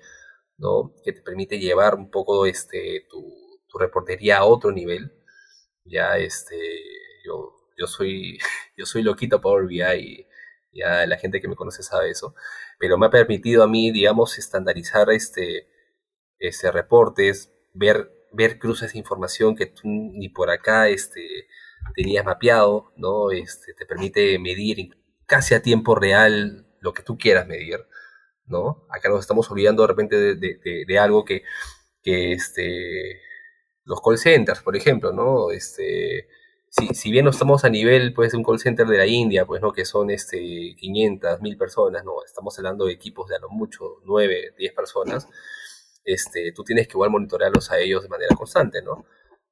¿no? 0.58 0.93
que 1.04 1.13
te 1.13 1.22
permite 1.22 1.60
llevar 1.60 1.95
un 1.95 2.10
poco 2.12 2.45
este, 2.45 3.06
tu, 3.10 3.38
reportería 3.78 4.39
a 4.39 4.45
otro 4.45 4.72
nivel. 4.72 5.13
Ya 5.86 6.17
este, 6.17 6.58
yo, 7.26 7.54
yo, 7.78 7.88
soy, 7.88 8.39
yo 8.78 8.86
soy 8.86 9.04
loquito 9.04 9.41
Power 9.41 9.67
BI 9.67 9.82
y, 9.82 10.28
ya 10.72 11.06
la 11.08 11.17
gente 11.17 11.41
que 11.41 11.48
me 11.48 11.56
conoce 11.56 11.84
sabe 11.84 12.12
eso, 12.12 12.36
pero 12.80 12.98
me 12.98 13.08
ha 13.08 13.10
permitido 13.10 13.63
a 13.63 13.67
mí, 13.67 13.91
digamos, 13.91 14.38
estandarizar 14.38 15.10
este, 15.10 15.67
este 16.39 16.72
reportes, 16.72 17.52
ver, 17.74 18.12
ver 18.32 18.60
cruces 18.60 18.93
de 18.93 19.00
información 19.00 19.56
que 19.56 19.65
tú 19.65 19.82
ni 19.86 20.30
por 20.30 20.50
acá 20.52 20.88
este, 20.89 21.48
tenías 21.95 22.26
mapeado, 22.26 22.93
¿no? 22.98 23.32
Este, 23.32 23.74
te 23.74 23.86
permite 23.86 24.38
medir 24.39 24.95
casi 25.30 25.54
a 25.54 25.62
tiempo 25.62 25.96
real 25.96 26.68
lo 26.82 26.94
que 26.94 27.04
tú 27.04 27.18
quieras 27.18 27.48
medir, 27.48 27.80
¿no? 28.48 28.86
Acá 28.89 29.10
nos 29.10 29.22
estamos 29.22 29.50
olvidando 29.52 29.84
de 29.84 29.88
repente 29.88 30.36
de, 30.36 31.00
algo 31.00 31.24
que, 31.24 31.44
que 32.02 32.34
este, 32.34 33.22
los 33.86 34.02
call 34.02 34.18
centers, 34.18 34.62
por 34.62 34.76
ejemplo, 34.76 35.13
¿no? 35.13 35.52
Este, 35.52 36.28
si, 36.70 37.12
bien 37.12 37.26
no 37.26 37.32
estamos 37.32 37.63
a 37.63 37.70
nivel 37.70 38.13
pues, 38.13 38.32
de 38.32 38.38
un 38.38 38.44
call 38.44 38.60
center 38.60 38.88
de 38.88 38.98
la 38.98 39.08
India, 39.08 39.46
pues, 39.46 39.62
¿no? 39.62 39.72
que 39.72 39.86
son 39.86 40.10
este, 40.10 40.76
500, 40.78 41.42
1000 41.42 41.58
personas, 41.58 42.04
¿no? 42.04 42.24
estamos 42.24 42.58
hablando 42.58 42.86
de 42.86 42.94
equipos 42.94 43.28
de 43.30 43.36
a 43.38 43.39
lo 43.39 43.50
mucho 43.50 44.02
9, 44.06 44.54
10 44.58 44.74
personas, 44.74 45.28
este, 46.04 46.52
tú 46.54 46.63
tienes 46.63 46.88
que 46.88 46.94
igual 46.94 47.12
monitorearlos 47.12 47.72
a 47.72 47.80
ellos 47.80 48.04
de 48.04 48.10
manera 48.10 48.36
constante, 48.36 48.82
¿no? 48.82 49.06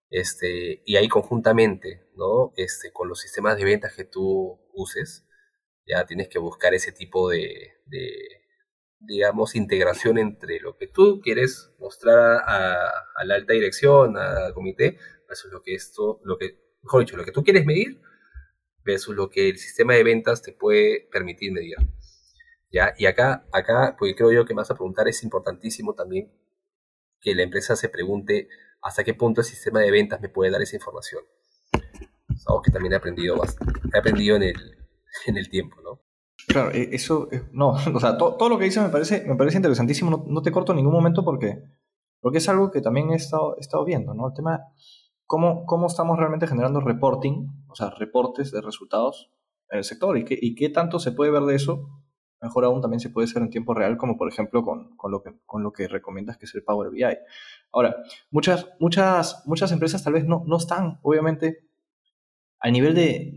Este, 0.10 0.82
y 0.86 0.96
ahí 0.96 1.08
conjuntamente, 1.10 2.08
¿no? 2.16 2.54
Este, 2.56 2.92
con 2.92 3.10
los 3.10 3.20
sistemas 3.20 3.58
de 3.58 3.66
ventas 3.66 3.94
que 3.94 4.06
tú 4.06 4.60
uses, 4.74 5.27
ya 5.88 6.06
tienes 6.06 6.28
que 6.28 6.38
buscar 6.38 6.74
ese 6.74 6.92
tipo 6.92 7.30
de, 7.30 7.74
digamos, 9.00 9.56
integración 9.56 10.18
entre 10.18 10.60
lo 10.60 10.78
que 10.78 10.88
tú 10.88 11.22
quieres 11.22 11.72
mostrar 11.80 12.42
a, 12.46 13.24
la 13.24 13.36
alta 13.36 13.54
dirección, 13.54 14.18
al 14.18 14.54
comité, 14.54 14.98
versus 15.28 15.52
lo 15.52 15.62
que 15.62 15.76
esto, 15.76 16.20
lo 16.24 16.38
que 16.38 16.60
mejor 16.84 17.02
dicho, 17.02 17.18
lo 17.18 17.26
que 17.26 17.32
tú 17.32 17.44
quieres 17.44 17.66
medir 17.66 18.02
versus 18.84 19.16
lo 19.16 19.30
que 19.30 19.50
el 19.50 19.58
sistema 19.58 19.94
de 19.94 20.04
ventas 20.04 20.42
te 20.42 20.54
puede 20.54 21.08
permitir 21.12 21.52
medir. 21.52 21.76
¿Ya? 22.72 22.94
Y 22.98 23.06
acá, 23.06 23.46
acá, 23.52 23.96
pues 23.98 24.16
creo 24.16 24.32
yo 24.32 24.46
que 24.46 24.54
más 24.54 24.72
a 24.72 24.76
preguntar 24.76 25.08
es 25.08 25.24
importantísimo 25.24 25.94
también 25.94 26.32
que 27.20 27.36
la 27.36 27.44
empresa 27.44 27.76
se 27.76 27.90
pregunte 27.90 28.48
hasta 28.82 29.04
qué 29.04 29.14
punto 29.14 29.42
el 29.42 29.48
sistema 29.48 29.82
de 29.82 29.92
ventas 29.92 30.22
me 30.22 30.30
puede 30.30 30.52
dar 30.52 30.62
esa 30.62 30.76
información. 30.76 31.24
Es 32.34 32.48
algo 32.48 32.62
que 32.62 32.72
también 32.72 32.94
he 32.94 32.98
aprendido 32.98 33.38
bastante, 33.38 33.80
he 33.94 33.98
aprendido 33.98 34.36
en 34.38 34.44
el, 34.44 34.77
en 35.26 35.38
el 35.38 35.50
tiempo, 35.50 35.78
¿no? 35.82 36.02
Claro, 36.48 36.72
e, 36.72 36.90
eso, 36.94 37.30
no, 37.52 37.70
o 37.94 38.00
sea, 38.00 38.18
todo, 38.18 38.50
lo 38.50 38.58
que 38.58 38.66
dices 38.66 38.84
me 38.84 38.90
parece, 38.90 39.26
me 39.26 39.36
parece 39.36 39.58
interesantísimo, 39.58 40.12
no, 40.12 40.26
no, 40.28 40.42
te 40.42 40.52
corto 40.52 40.72
en 40.72 40.78
ningún 40.78 40.94
momento 40.94 41.24
porque, 41.24 41.64
porque 42.22 42.38
es 42.38 42.50
algo 42.50 42.72
que 42.72 42.82
también 42.82 43.12
he 43.12 43.16
estado, 43.16 43.56
he 43.58 43.62
estado 43.62 43.84
viendo, 43.86 44.14
¿no? 44.14 44.28
El 44.28 44.34
tema, 44.34 44.62
cómo, 45.26 45.66
cómo 45.66 45.88
estamos 45.88 46.18
realmente 46.18 46.48
generando 46.48 46.80
reporting, 46.80 47.48
o 47.70 47.76
sea, 47.76 47.90
reportes 47.92 48.52
de 48.52 48.62
resultados 48.62 49.32
en 49.70 49.80
el 49.80 49.84
sector 49.84 50.18
y 50.18 50.26
qué, 50.26 50.38
y 50.40 50.56
qué 50.56 50.70
tanto 50.70 51.00
se 51.00 51.12
puede 51.12 51.32
ver 51.32 51.44
de 51.44 51.56
eso. 51.56 51.90
Mejor 52.40 52.66
aún 52.66 52.82
también 52.82 53.00
se 53.00 53.10
puede 53.10 53.26
hacer 53.26 53.42
en 53.42 53.50
tiempo 53.50 53.74
real, 53.74 53.98
como 53.98 54.16
por 54.16 54.30
ejemplo 54.30 54.64
con, 54.64 54.96
con, 54.96 55.12
lo, 55.12 55.24
que, 55.24 55.32
con 55.46 55.64
lo 55.64 55.74
que 55.74 55.88
recomiendas 55.88 56.38
que 56.38 56.46
es 56.46 56.54
el 56.54 56.64
Power 56.64 56.92
BI. 56.92 57.04
Ahora, 57.72 57.96
muchas, 58.30 58.70
muchas, 58.80 59.44
muchas 59.48 59.72
empresas 59.72 60.04
tal 60.04 60.14
vez 60.14 60.26
no, 60.26 60.44
no 60.46 60.58
están, 60.58 61.00
obviamente, 61.02 61.68
al 62.60 62.72
nivel 62.74 62.94
de, 62.94 63.34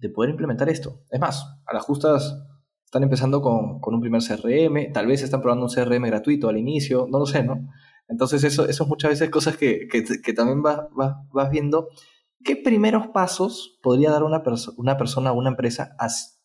de 0.00 0.08
poder 0.08 0.30
implementar 0.30 0.68
esto. 0.68 1.02
Es 1.10 1.20
más, 1.20 1.46
a 1.66 1.74
las 1.74 1.84
justas 1.84 2.42
están 2.84 3.02
empezando 3.02 3.40
con, 3.40 3.80
con, 3.80 3.94
un 3.94 4.00
primer 4.00 4.20
CRM, 4.20 4.92
tal 4.92 5.06
vez 5.06 5.22
están 5.22 5.40
probando 5.40 5.66
un 5.66 5.72
CRM 5.72 6.06
gratuito 6.06 6.48
al 6.48 6.58
inicio, 6.58 7.06
no 7.08 7.20
lo 7.20 7.26
sé, 7.26 7.44
¿no? 7.44 7.68
Entonces, 8.08 8.42
eso, 8.42 8.66
eso 8.68 8.82
es 8.82 8.88
muchas 8.88 9.10
veces 9.10 9.30
cosas 9.30 9.56
que, 9.56 9.86
que, 9.88 10.32
también 10.32 10.62
vas, 10.62 10.80
vas, 11.32 11.50
viendo. 11.50 11.88
¿Qué 12.42 12.56
primeros 12.56 13.06
pasos 13.08 13.78
podría 13.82 14.10
dar 14.10 14.24
una, 14.24 14.42
una 14.76 14.96
persona 14.96 15.30
o 15.30 15.38
una 15.38 15.50
empresa 15.50 15.94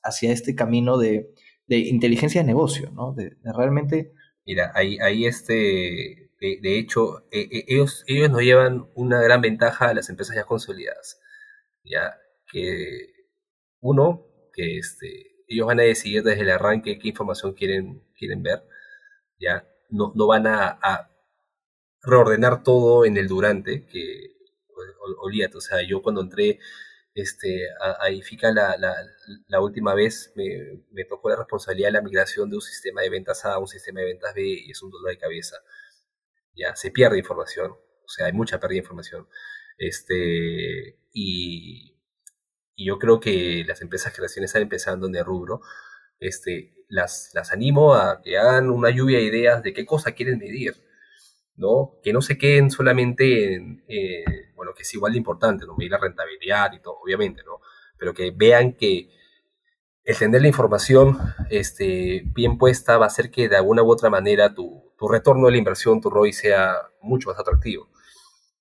hacia 0.03 0.31
este 0.31 0.53
camino 0.53 0.99
de, 0.99 1.33
de 1.65 1.77
inteligencia 1.77 2.41
de 2.41 2.47
negocio, 2.47 2.91
¿no? 2.91 3.13
De, 3.13 3.37
realmente... 3.43 4.13
Mira, 4.45 4.71
ahí, 4.75 4.99
ahí 4.99 5.25
este, 5.25 6.29
de, 6.39 6.77
hecho, 6.77 7.25
e, 7.31 7.47
e, 7.51 7.65
ellos, 7.67 8.03
ellos 8.05 8.29
nos 8.29 8.41
llevan 8.41 8.87
una 8.93 9.19
gran 9.21 9.41
ventaja 9.41 9.89
a 9.89 9.93
las 9.95 10.09
empresas 10.09 10.35
ya 10.35 10.43
consolidadas. 10.43 11.19
Ya 11.83 12.13
que 12.51 13.14
uno, 13.85 14.25
que 14.53 14.77
este, 14.77 15.43
ellos 15.47 15.67
van 15.67 15.79
a 15.79 15.83
decidir 15.83 16.23
desde 16.23 16.41
el 16.41 16.51
arranque 16.51 16.99
qué 16.99 17.09
información 17.09 17.53
quieren, 17.53 18.03
quieren 18.17 18.43
ver. 18.43 18.63
Ya 19.39 19.67
no, 19.89 20.11
no 20.15 20.27
van 20.27 20.47
a 20.47 21.09
reordenar 22.01 22.63
todo 22.63 23.05
en 23.05 23.17
el 23.17 23.27
durante, 23.27 23.85
que 23.87 24.35
olvídate, 25.21 25.57
o 25.57 25.61
sea, 25.61 25.81
yo 25.87 26.01
cuando 26.01 26.21
entré 26.21 26.59
este, 27.13 27.67
a, 27.79 28.09
IFICA 28.11 28.51
la, 28.51 28.75
la, 29.47 29.61
última 29.61 29.93
vez 29.93 30.33
me, 30.35 30.83
me, 30.91 31.05
tocó 31.05 31.29
la 31.29 31.37
responsabilidad 31.37 31.89
de 31.89 31.93
la 31.93 32.01
migración 32.01 32.49
de 32.49 32.57
un 32.57 32.61
sistema 32.61 33.01
de 33.01 33.09
ventas 33.09 33.45
A 33.45 33.53
a 33.53 33.59
un 33.59 33.67
sistema 33.67 34.01
de 34.01 34.07
ventas 34.07 34.33
B 34.35 34.41
y 34.43 34.71
es 34.71 34.81
un 34.83 34.91
dolor 34.91 35.11
de 35.11 35.17
cabeza. 35.17 35.57
Ya, 36.55 36.75
se 36.75 36.91
pierde 36.91 37.17
información, 37.17 37.71
o 37.71 38.07
sea, 38.07 38.27
hay 38.27 38.33
mucha 38.33 38.59
pérdida 38.59 38.75
de 38.75 38.83
información. 38.83 39.27
Este, 39.77 40.99
y, 41.13 41.94
y 42.75 42.85
yo 42.85 42.99
creo 42.99 43.19
que 43.19 43.63
las 43.67 43.81
empresas 43.81 44.13
que 44.13 44.21
recién 44.21 44.43
están 44.45 44.61
empezando 44.61 45.07
en 45.07 45.15
el 45.15 45.25
rubro, 45.25 45.61
este, 46.19 46.73
las, 46.89 47.31
las 47.33 47.51
animo 47.51 47.95
a 47.95 48.21
que 48.21 48.37
hagan 48.37 48.69
una 48.69 48.89
lluvia 48.89 49.17
de 49.19 49.25
ideas 49.25 49.63
de 49.63 49.73
qué 49.73 49.85
cosa 49.85 50.13
quieren 50.13 50.39
medir 50.39 50.75
¿no? 51.57 51.99
Que 52.03 52.13
no 52.13 52.21
se 52.21 52.37
queden 52.37 52.69
solamente 52.71 53.55
en, 53.55 53.83
bueno, 54.55 54.73
que 54.75 54.83
es 54.83 54.93
igual 54.93 55.13
de 55.13 55.17
importante, 55.17 55.65
¿no? 55.65 55.75
Medir 55.75 55.91
la 55.91 55.97
rentabilidad 55.97 56.71
y 56.73 56.79
todo, 56.81 56.97
obviamente, 57.01 57.43
¿no? 57.45 57.59
Pero 57.97 58.13
que 58.13 58.31
vean 58.31 58.73
que 58.73 59.09
el 60.03 60.17
tener 60.17 60.41
la 60.41 60.47
información 60.47 61.17
este, 61.49 62.23
bien 62.33 62.57
puesta 62.57 62.97
va 62.97 63.05
a 63.05 63.07
hacer 63.07 63.31
que 63.31 63.49
de 63.49 63.55
alguna 63.55 63.83
u 63.83 63.89
otra 63.89 64.09
manera 64.09 64.53
tu, 64.53 64.93
tu 64.97 65.07
retorno 65.07 65.47
de 65.47 65.53
la 65.53 65.57
inversión, 65.57 66.01
tu 66.01 66.09
ROI, 66.09 66.33
sea 66.33 66.75
mucho 67.01 67.29
más 67.29 67.39
atractivo. 67.39 67.89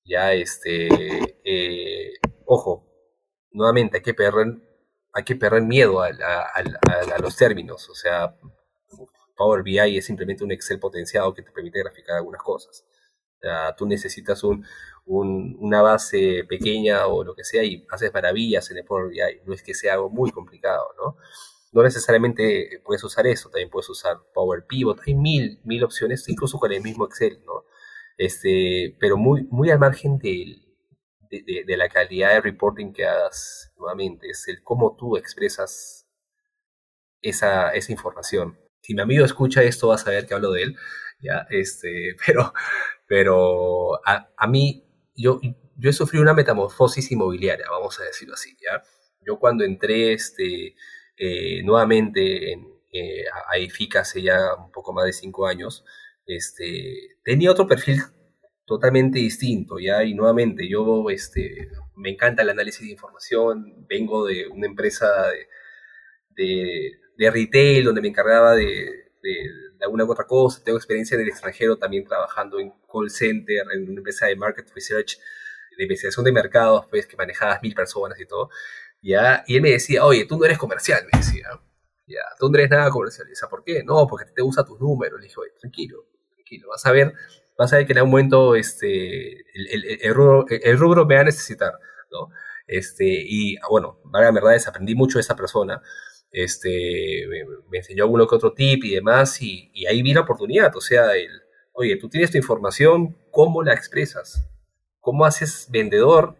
Ya, 0.04 0.32
este, 0.32 0.88
eh, 1.44 2.12
ojo, 2.46 2.86
nuevamente 3.54 3.96
hay 3.96 4.02
que 4.02 4.12
perder, 4.14 4.58
hay 5.14 5.24
que 5.24 5.36
perder 5.36 5.62
miedo 5.62 6.02
a, 6.02 6.08
a 6.08 7.18
los 7.20 7.36
términos, 7.36 7.88
o 7.88 7.94
sea, 7.94 8.36
Power 9.36 9.62
BI 9.62 9.98
es 9.98 10.06
simplemente 10.06 10.44
un 10.44 10.52
Excel 10.52 10.78
potenciado 10.78 11.34
que 11.34 11.42
te 11.42 11.50
permite 11.50 11.80
graficar 11.80 12.16
algunas 12.16 12.42
cosas. 12.42 12.84
O 13.38 13.40
sea, 13.40 13.74
tú 13.76 13.86
necesitas 13.86 14.42
un, 14.44 14.64
una 15.06 15.82
base 15.82 16.44
pequeña 16.48 17.06
o 17.06 17.24
lo 17.24 17.34
que 17.34 17.44
sea 17.44 17.62
y 17.64 17.86
haces 17.90 18.12
maravillas 18.12 18.70
en 18.70 18.78
el 18.78 18.84
Power 18.84 19.08
BI. 19.08 19.42
No 19.44 19.52
es 19.54 19.62
que 19.62 19.74
sea 19.74 19.94
algo 19.94 20.10
muy 20.10 20.30
complicado, 20.30 20.86
¿no? 20.96 21.16
No 21.72 21.82
necesariamente 21.82 22.80
puedes 22.84 23.02
usar 23.02 23.26
eso, 23.26 23.50
también 23.50 23.68
puedes 23.68 23.90
usar 23.90 24.18
Power 24.32 24.64
Pivot. 24.66 25.00
Hay 25.06 25.14
mil, 25.14 25.60
mil 25.64 25.82
opciones, 25.82 26.28
incluso 26.28 26.58
con 26.58 26.72
el 26.72 26.82
mismo 26.82 27.04
Excel, 27.04 27.42
¿no? 27.44 27.64
Este, 28.16 28.96
pero 29.00 29.16
muy, 29.16 29.48
muy 29.50 29.70
al 29.70 29.80
margen 29.80 30.18
de, 31.30 31.76
la 31.76 31.88
calidad 31.88 32.30
de 32.34 32.40
reporting 32.40 32.92
que 32.92 33.06
hagas 33.06 33.72
nuevamente, 33.76 34.28
es 34.28 34.46
el 34.48 34.62
cómo 34.62 34.96
tú 34.96 35.16
expresas 35.16 36.06
esa, 37.20 37.70
esa 37.70 37.92
información 37.92 38.58
si 38.84 38.94
mi 38.94 39.00
amigo 39.00 39.24
escucha 39.24 39.62
esto 39.62 39.88
va 39.88 39.94
a 39.94 39.98
saber 39.98 40.26
que 40.26 40.34
hablo 40.34 40.52
de 40.52 40.62
él, 40.62 40.76
ya, 41.18 41.46
este, 41.50 42.16
pero, 42.26 42.52
pero 43.06 43.94
a, 44.06 44.28
a 44.36 44.46
mí, 44.46 44.84
yo, 45.16 45.40
yo 45.76 45.90
he 45.90 45.92
sufrido 45.92 46.22
una 46.22 46.34
metamorfosis 46.34 47.10
inmobiliaria, 47.10 47.66
vamos 47.70 47.98
a 48.00 48.04
decirlo 48.04 48.34
así, 48.34 48.54
ya. 48.60 48.82
Yo 49.26 49.38
cuando 49.38 49.64
entré, 49.64 50.12
este, 50.12 50.74
eh, 51.16 51.62
nuevamente 51.64 52.52
en, 52.52 52.68
eh, 52.92 53.24
a 53.50 53.58
IFICA 53.58 54.00
hace 54.00 54.20
ya 54.20 54.54
un 54.54 54.70
poco 54.70 54.92
más 54.92 55.06
de 55.06 55.14
cinco 55.14 55.46
años, 55.46 55.84
este, 56.26 57.16
tenía 57.24 57.50
otro 57.50 57.66
perfil 57.66 58.02
totalmente 58.64 59.18
distinto, 59.18 59.78
¿ya? 59.78 60.04
Y 60.04 60.14
nuevamente, 60.14 60.68
yo, 60.68 61.08
este, 61.10 61.68
me 61.96 62.10
encanta 62.10 62.42
el 62.42 62.50
análisis 62.50 62.82
de 62.82 62.92
información, 62.92 63.86
vengo 63.88 64.26
de 64.26 64.46
una 64.48 64.66
empresa 64.66 65.06
de, 66.30 66.98
de 67.16 67.30
retail, 67.30 67.84
donde 67.84 68.00
me 68.00 68.08
encargaba 68.08 68.54
de, 68.54 69.04
de, 69.22 69.50
alguna 69.80 70.04
otra 70.04 70.26
cosa. 70.26 70.62
Tengo 70.64 70.78
experiencia 70.78 71.14
en 71.14 71.22
el 71.22 71.28
extranjero 71.28 71.76
también 71.76 72.04
trabajando 72.04 72.58
en 72.58 72.72
call 72.90 73.10
center, 73.10 73.64
en 73.74 73.88
una 73.88 73.98
empresa 73.98 74.26
de 74.26 74.36
market 74.36 74.70
research, 74.74 75.18
de 75.76 75.82
investigación 75.82 76.24
de 76.24 76.32
mercados, 76.32 76.86
pues 76.90 77.06
que 77.06 77.16
manejabas 77.16 77.62
mil 77.62 77.74
personas 77.74 78.18
y 78.20 78.26
todo. 78.26 78.50
¿ya? 79.02 79.44
Y 79.46 79.56
él 79.56 79.62
me 79.62 79.70
decía, 79.70 80.04
oye, 80.04 80.24
tú 80.26 80.38
no 80.38 80.44
eres 80.44 80.58
comercial, 80.58 81.04
me 81.12 81.18
decía. 81.18 81.48
Ya, 82.06 82.20
tú 82.38 82.50
no 82.50 82.58
eres 82.58 82.70
nada 82.70 82.90
comercial. 82.90 83.26
Y 83.28 83.48
¿por 83.48 83.64
qué? 83.64 83.82
No, 83.82 84.06
porque 84.06 84.30
te 84.34 84.42
gusta 84.42 84.64
tus 84.64 84.78
números. 84.80 85.18
Le 85.20 85.26
dije, 85.26 85.40
oye, 85.40 85.52
tranquilo, 85.58 86.06
Vas 86.68 86.86
a 86.86 86.92
ver, 86.92 87.12
vas 87.58 87.72
a 87.72 87.76
ver 87.76 87.86
que 87.86 87.92
en 87.92 87.98
algún 87.98 88.12
momento 88.12 88.54
este, 88.54 89.40
el, 89.54 89.98
el, 90.00 90.14
rubro, 90.14 90.46
el 90.48 90.78
rubro 90.78 91.06
me 91.06 91.16
va 91.16 91.22
a 91.22 91.24
necesitar, 91.24 91.72
¿no? 92.10 92.30
Este, 92.66 93.04
y 93.06 93.56
bueno, 93.68 94.00
la 94.12 94.30
verdad 94.30 94.56
aprendí 94.66 94.94
mucho 94.94 95.18
de 95.18 95.22
esa 95.22 95.36
persona 95.36 95.82
este, 96.34 97.26
me, 97.70 97.78
enseñó 97.78 98.04
alguno 98.04 98.26
que 98.26 98.34
otro 98.34 98.52
tip 98.52 98.84
y 98.84 98.96
demás, 98.96 99.40
y, 99.40 99.70
ahí 99.86 100.02
vi 100.02 100.12
la 100.12 100.22
oportunidad, 100.22 100.74
o 100.76 100.80
sea, 100.80 101.14
el, 101.14 101.30
oye, 101.72 101.96
tú 101.96 102.08
tienes 102.08 102.32
tu 102.32 102.36
información, 102.36 103.16
¿cómo 103.30 103.62
la 103.62 103.72
expresas? 103.72 104.46
¿Cómo 105.00 105.24
haces 105.24 105.68
vendedor? 105.70 106.36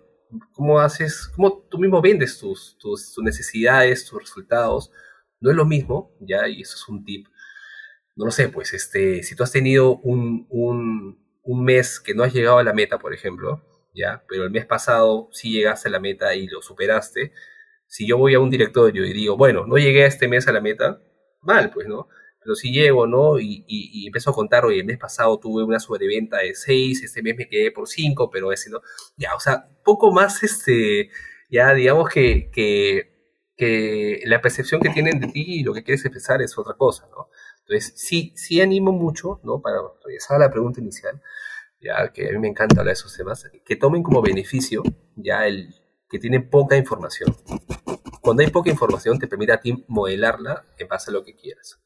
¿Cómo 0.53 0.81
haces, 0.81 1.29
cómo 1.29 1.65
tú 1.71 1.79
mismo 1.79 2.03
vendes 2.03 2.39
tus, 2.39 2.77
tus, 2.79 3.15
necesidades, 3.19 4.05
tus 4.05 4.21
resultados? 4.21 4.91
No 5.41 5.51
es 5.51 5.57
lo 5.57 5.65
mismo, 5.65 6.11
ya, 6.21 6.49
y 6.49 6.63
eso 6.63 6.75
es 6.75 6.89
un 6.89 7.05
tip. 7.05 7.29
No 8.17 8.27
lo 8.27 8.31
sé, 8.31 8.49
pues, 8.49 8.75
este, 8.75 9.23
si 9.23 9.35
tú 9.35 9.43
has 9.43 9.53
tenido 9.53 9.97
un, 9.99 10.47
un, 10.51 11.19
un 11.43 11.65
mes 11.65 12.01
que 12.01 12.15
no 12.15 12.23
has 12.23 12.33
llegado 12.33 12.59
a 12.59 12.65
la 12.65 12.73
meta, 12.73 12.99
por 12.99 13.13
ejemplo, 13.13 13.63
ya, 13.95 14.25
pero 14.29 14.45
el 14.45 14.51
mes 14.51 14.67
pasado 14.67 15.29
sí 15.33 15.53
llegaste 15.53 15.89
a 15.89 15.93
la 15.93 16.01
meta 16.01 16.35
y 16.35 16.47
lo 16.49 16.63
superaste, 16.63 17.33
si 17.87 18.07
yo 18.07 18.19
voy 18.19 18.35
a 18.35 18.41
un 18.41 18.51
directorio 18.51 19.05
y 19.07 19.13
digo, 19.13 19.37
bueno, 19.37 19.67
no 19.67 19.77
llegué 19.79 20.07
este 20.07 20.29
mes 20.29 20.49
a 20.49 20.53
la 20.53 20.61
meta, 20.61 21.01
mal, 21.43 21.71
pues, 21.71 21.87
¿no? 21.87 22.09
Pero 22.41 22.55
si 22.57 22.73
llego, 22.73 23.07
¿no? 23.07 23.39
Y, 23.41 23.65
y, 23.67 24.07
empiezo 24.07 24.31
a 24.31 24.35
contar, 24.35 24.65
oye, 24.65 24.81
el 24.81 24.85
mes 24.85 24.99
pasado 24.99 25.39
tuve 25.39 25.65
una 25.65 25.81
sobreventa 25.81 26.39
de 26.39 26.55
6, 26.55 27.03
este 27.05 27.23
mes 27.23 27.37
me 27.37 27.49
quedé 27.49 27.71
por 27.71 27.89
5, 27.89 28.31
pero 28.31 28.53
ese 28.53 28.71
no. 28.71 28.81
Ya, 29.17 29.35
o 29.35 29.41
sea, 29.41 29.69
poco 29.85 30.13
más, 30.13 30.43
este, 30.43 31.11
ya 31.51 31.73
digamos 31.73 32.09
que, 32.11 32.51
que, 32.53 33.13
que 33.57 34.23
la 34.27 34.41
percepción 34.41 34.81
que 34.81 34.91
tienen 34.91 35.21
de 35.21 35.29
ti 35.29 35.45
y 35.61 35.63
lo 35.63 35.73
que 35.73 35.85
quieres 35.85 36.05
expresar 36.05 36.43
es 36.43 36.59
otra 36.59 36.75
cosa, 36.75 37.09
¿no? 37.11 37.29
Entonces, 37.67 37.95
sí, 37.97 38.33
sí 38.37 38.61
animo 38.61 38.93
mucho, 38.93 39.41
¿no? 39.43 39.61
Para 39.61 39.79
regresar 40.05 40.37
a 40.37 40.47
la 40.47 40.51
pregunta 40.51 40.81
inicial, 40.81 41.21
ya 41.81 42.13
que 42.13 42.29
a 42.29 42.33
mí 42.33 42.39
me 42.39 42.49
encanta 42.49 42.81
hablar 42.81 42.95
de 42.95 43.01
esos 43.01 43.17
temas, 43.17 43.51
que 43.65 43.77
tomen 43.77 44.03
como 44.03 44.23
beneficio 44.23 44.83
ya 45.17 45.47
el 45.47 45.75
que 46.09 46.19
tienen 46.19 46.51
poca 46.51 46.77
información. 46.77 47.35
Cuando 48.21 48.43
hay 48.43 48.51
poca 48.51 48.71
información, 48.71 49.19
te 49.19 49.27
permite 49.27 49.53
a 49.53 49.61
ti 49.61 49.85
modelarla 49.89 50.67
en 50.79 50.89
base 50.89 51.11
a 51.11 51.15
lo 51.15 51.25
que 51.25 51.35
quieras. 51.35 51.83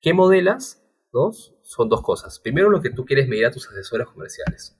¿Qué 0.00 0.12
modelas? 0.12 0.82
Dos, 1.12 1.56
son 1.62 1.88
dos 1.88 2.02
cosas. 2.02 2.38
Primero, 2.38 2.70
lo 2.70 2.82
que 2.82 2.90
tú 2.90 3.04
quieres 3.04 3.28
medir 3.28 3.46
a 3.46 3.50
tus 3.50 3.68
asesores 3.68 4.06
comerciales, 4.08 4.78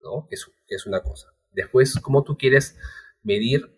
¿no? 0.00 0.26
Que 0.28 0.34
es, 0.34 0.46
que 0.66 0.74
es 0.74 0.86
una 0.86 1.02
cosa. 1.02 1.28
Después, 1.52 1.98
cómo 2.00 2.22
tú 2.22 2.36
quieres 2.36 2.76
medir 3.22 3.76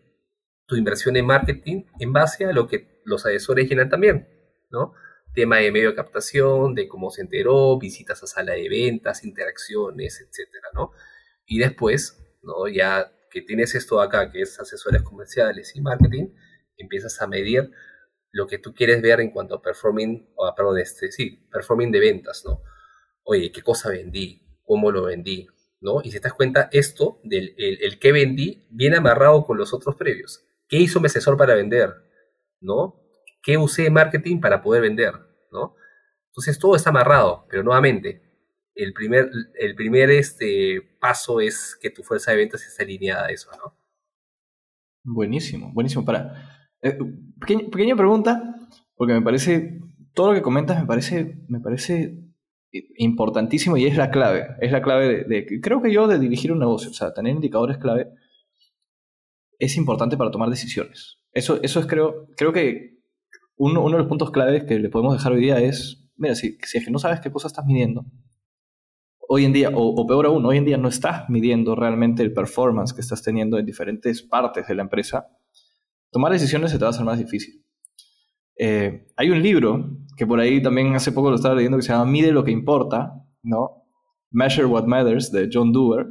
tu 0.67 0.77
inversión 0.77 1.17
en 1.17 1.27
marketing 1.27 1.85
en 1.99 2.13
base 2.13 2.45
a 2.45 2.53
lo 2.53 2.67
que 2.67 3.01
los 3.05 3.27
asesores 3.27 3.69
llenan 3.69 3.89
también, 3.89 4.29
¿no? 4.71 4.95
Tema 5.35 5.59
de 5.59 5.73
medio 5.73 5.95
captación, 5.95 6.75
de 6.75 6.89
cómo 6.89 7.11
se 7.11 7.23
enteró, 7.23 7.79
visitas 7.79 8.23
a 8.23 8.27
sala 8.27 8.53
de 8.53 8.69
ventas, 8.69 9.25
interacciones, 9.25 10.21
etcétera, 10.21 10.69
¿no? 10.75 10.93
Y 11.47 11.59
después, 11.59 12.19
¿no? 12.43 12.69
Ya 12.69 13.13
que 13.31 13.43
tienes 13.43 13.75
esto 13.75 14.01
acá, 14.01 14.31
que 14.31 14.43
es 14.43 14.61
asesores 14.61 15.03
comerciales 15.03 15.75
y 15.75 15.81
marketing, 15.81 16.29
empiezas 16.77 17.21
a 17.23 17.27
medir 17.27 17.71
lo 18.31 18.47
que 18.47 18.59
tú 18.59 18.75
quieres 18.75 19.01
ver 19.03 19.21
en 19.21 19.31
cuanto 19.31 19.55
a 19.55 19.63
performing, 19.63 20.33
o 20.37 20.55
perdón, 20.55 20.79
este, 20.79 21.09
performing 21.51 21.93
de 21.93 22.01
ventas, 22.01 22.43
¿no? 22.47 22.63
Oye, 23.25 23.53
¿qué 23.53 23.63
cosa 23.63 23.91
vendí? 23.91 24.43
¿Cómo 24.65 24.91
lo 24.91 25.05
vendí? 25.05 25.47
¿No? 25.81 26.01
Y 26.03 26.11
si 26.11 26.19
te 26.19 26.29
das 26.29 26.35
cuenta, 26.35 26.69
esto, 26.73 27.21
del 27.25 27.55
el, 27.57 27.99
que 27.99 28.13
vendí, 28.13 28.67
viene 28.71 28.97
amarrado 28.97 29.45
con 29.45 29.59
los 29.59 29.75
otros 29.75 29.97
previos. 29.97 30.45
¿Qué 30.69 30.79
hizo 30.79 31.01
mi 31.01 31.07
asesor 31.07 31.37
para 31.37 31.55
vender? 31.55 31.93
¿No? 32.61 33.02
¿Qué 33.43 33.57
usé 33.57 33.83
de 33.83 33.91
marketing 33.91 34.41
para 34.41 34.63
poder 34.63 34.83
vender? 34.83 35.13
¿No? 35.51 35.75
Entonces 36.29 36.59
todo 36.59 36.77
está 36.77 36.91
amarrado, 36.91 37.47
pero 37.51 37.63
nuevamente, 37.63 38.23
el 38.75 38.93
primer, 38.95 39.31
el 39.59 39.75
primer 39.75 40.11
este, 40.11 40.81
paso 41.01 41.41
es 41.41 41.77
que 41.81 41.91
tu 41.91 42.03
fuerza 42.03 42.31
de 42.31 42.39
ventas 42.39 42.67
esté 42.67 42.85
alineada 42.85 43.27
a 43.27 43.31
eso, 43.31 43.51
¿no? 43.63 43.77
Buenísimo, 45.05 45.73
buenísimo. 45.75 46.05
Para, 46.05 46.69
eh, 46.81 46.97
pequeña, 47.71 47.97
pregunta, 47.97 48.55
porque 48.95 49.15
me 49.15 49.23
parece, 49.23 49.81
todo 50.15 50.29
lo 50.29 50.35
que 50.35 50.43
comentas 50.43 50.81
me 50.81 50.87
parece, 50.87 51.45
me 51.49 51.61
parece 51.61 52.19
importantísimo 52.97 53.77
y 53.77 53.87
es 53.87 53.97
la 53.97 54.11
clave. 54.11 54.57
Es 54.61 54.73
la 54.73 54.81
clave 54.81 55.25
de, 55.25 55.61
creo 55.61 55.83
que 55.83 55.93
yo, 55.93 56.07
de 56.07 56.19
dirigir 56.19 56.53
un 56.53 56.61
negocio, 56.61 56.91
o 56.91 56.95
sea, 56.95 57.13
tener 57.13 57.35
indicadores 57.35 57.79
clave 57.79 58.09
es 59.59 59.77
importante 59.77 60.17
para 60.17 60.31
tomar 60.31 60.49
decisiones. 60.49 61.19
Eso, 61.33 61.61
eso 61.63 61.81
es, 61.81 61.87
creo, 61.87 62.27
creo 62.37 62.53
que 62.53 62.92
uno, 63.57 63.83
uno 63.83 63.97
de 63.97 64.03
los 64.03 64.09
puntos 64.09 64.31
claves 64.31 64.65
que 64.65 64.79
le 64.79 64.89
podemos 64.89 65.15
dejar 65.15 65.33
hoy 65.33 65.41
día 65.41 65.61
es, 65.61 66.11
mira, 66.17 66.35
si, 66.35 66.59
si 66.63 66.79
es 66.79 66.85
que 66.85 66.91
no 66.91 66.99
sabes 66.99 67.21
qué 67.21 67.31
cosa 67.31 67.49
estás 67.49 67.65
midiendo, 67.67 68.05
hoy 69.35 69.47
en 69.47 69.53
día, 69.55 69.71
o, 69.73 70.07
peor 70.07 70.27
aún, 70.27 70.45
hoy 70.45 70.59
en 70.59 70.67
día 70.67 70.77
no 70.77 70.89
estás 70.89 71.29
midiendo 71.31 71.75
realmente 71.75 72.23
el 72.23 72.35
performance 72.35 72.93
que 72.93 73.01
estás 73.01 73.23
teniendo 73.23 73.59
en 73.59 73.65
diferentes 73.65 74.23
partes 74.23 74.67
de 74.67 74.75
la 74.75 74.83
empresa, 74.83 75.27
tomar 76.11 76.33
decisiones 76.33 76.71
se 76.71 76.79
te 76.79 76.85
va 76.85 76.89
a 76.89 76.91
hacer 76.91 77.07
más 77.07 77.19
difícil. 77.19 77.65
Eh, 78.59 79.07
hay 79.17 79.31
un 79.31 79.43
libro 79.43 79.99
que 80.19 80.27
por 80.27 80.39
ahí 80.39 80.61
también 80.61 80.95
hace 80.95 81.13
poco 81.13 81.31
lo 81.31 81.37
estaba 81.37 81.55
leyendo 81.55 81.79
que 81.79 81.83
se 81.83 81.93
llama 81.93 82.05
Mide 82.05 82.31
lo 82.31 82.45
que 82.45 82.51
importa, 82.51 83.25
¿no? 83.43 83.87
Measure 84.31 84.67
What 84.67 84.85
Matters 84.85 85.33
de 85.33 85.49
John 85.51 85.73
Dewar, 85.73 86.09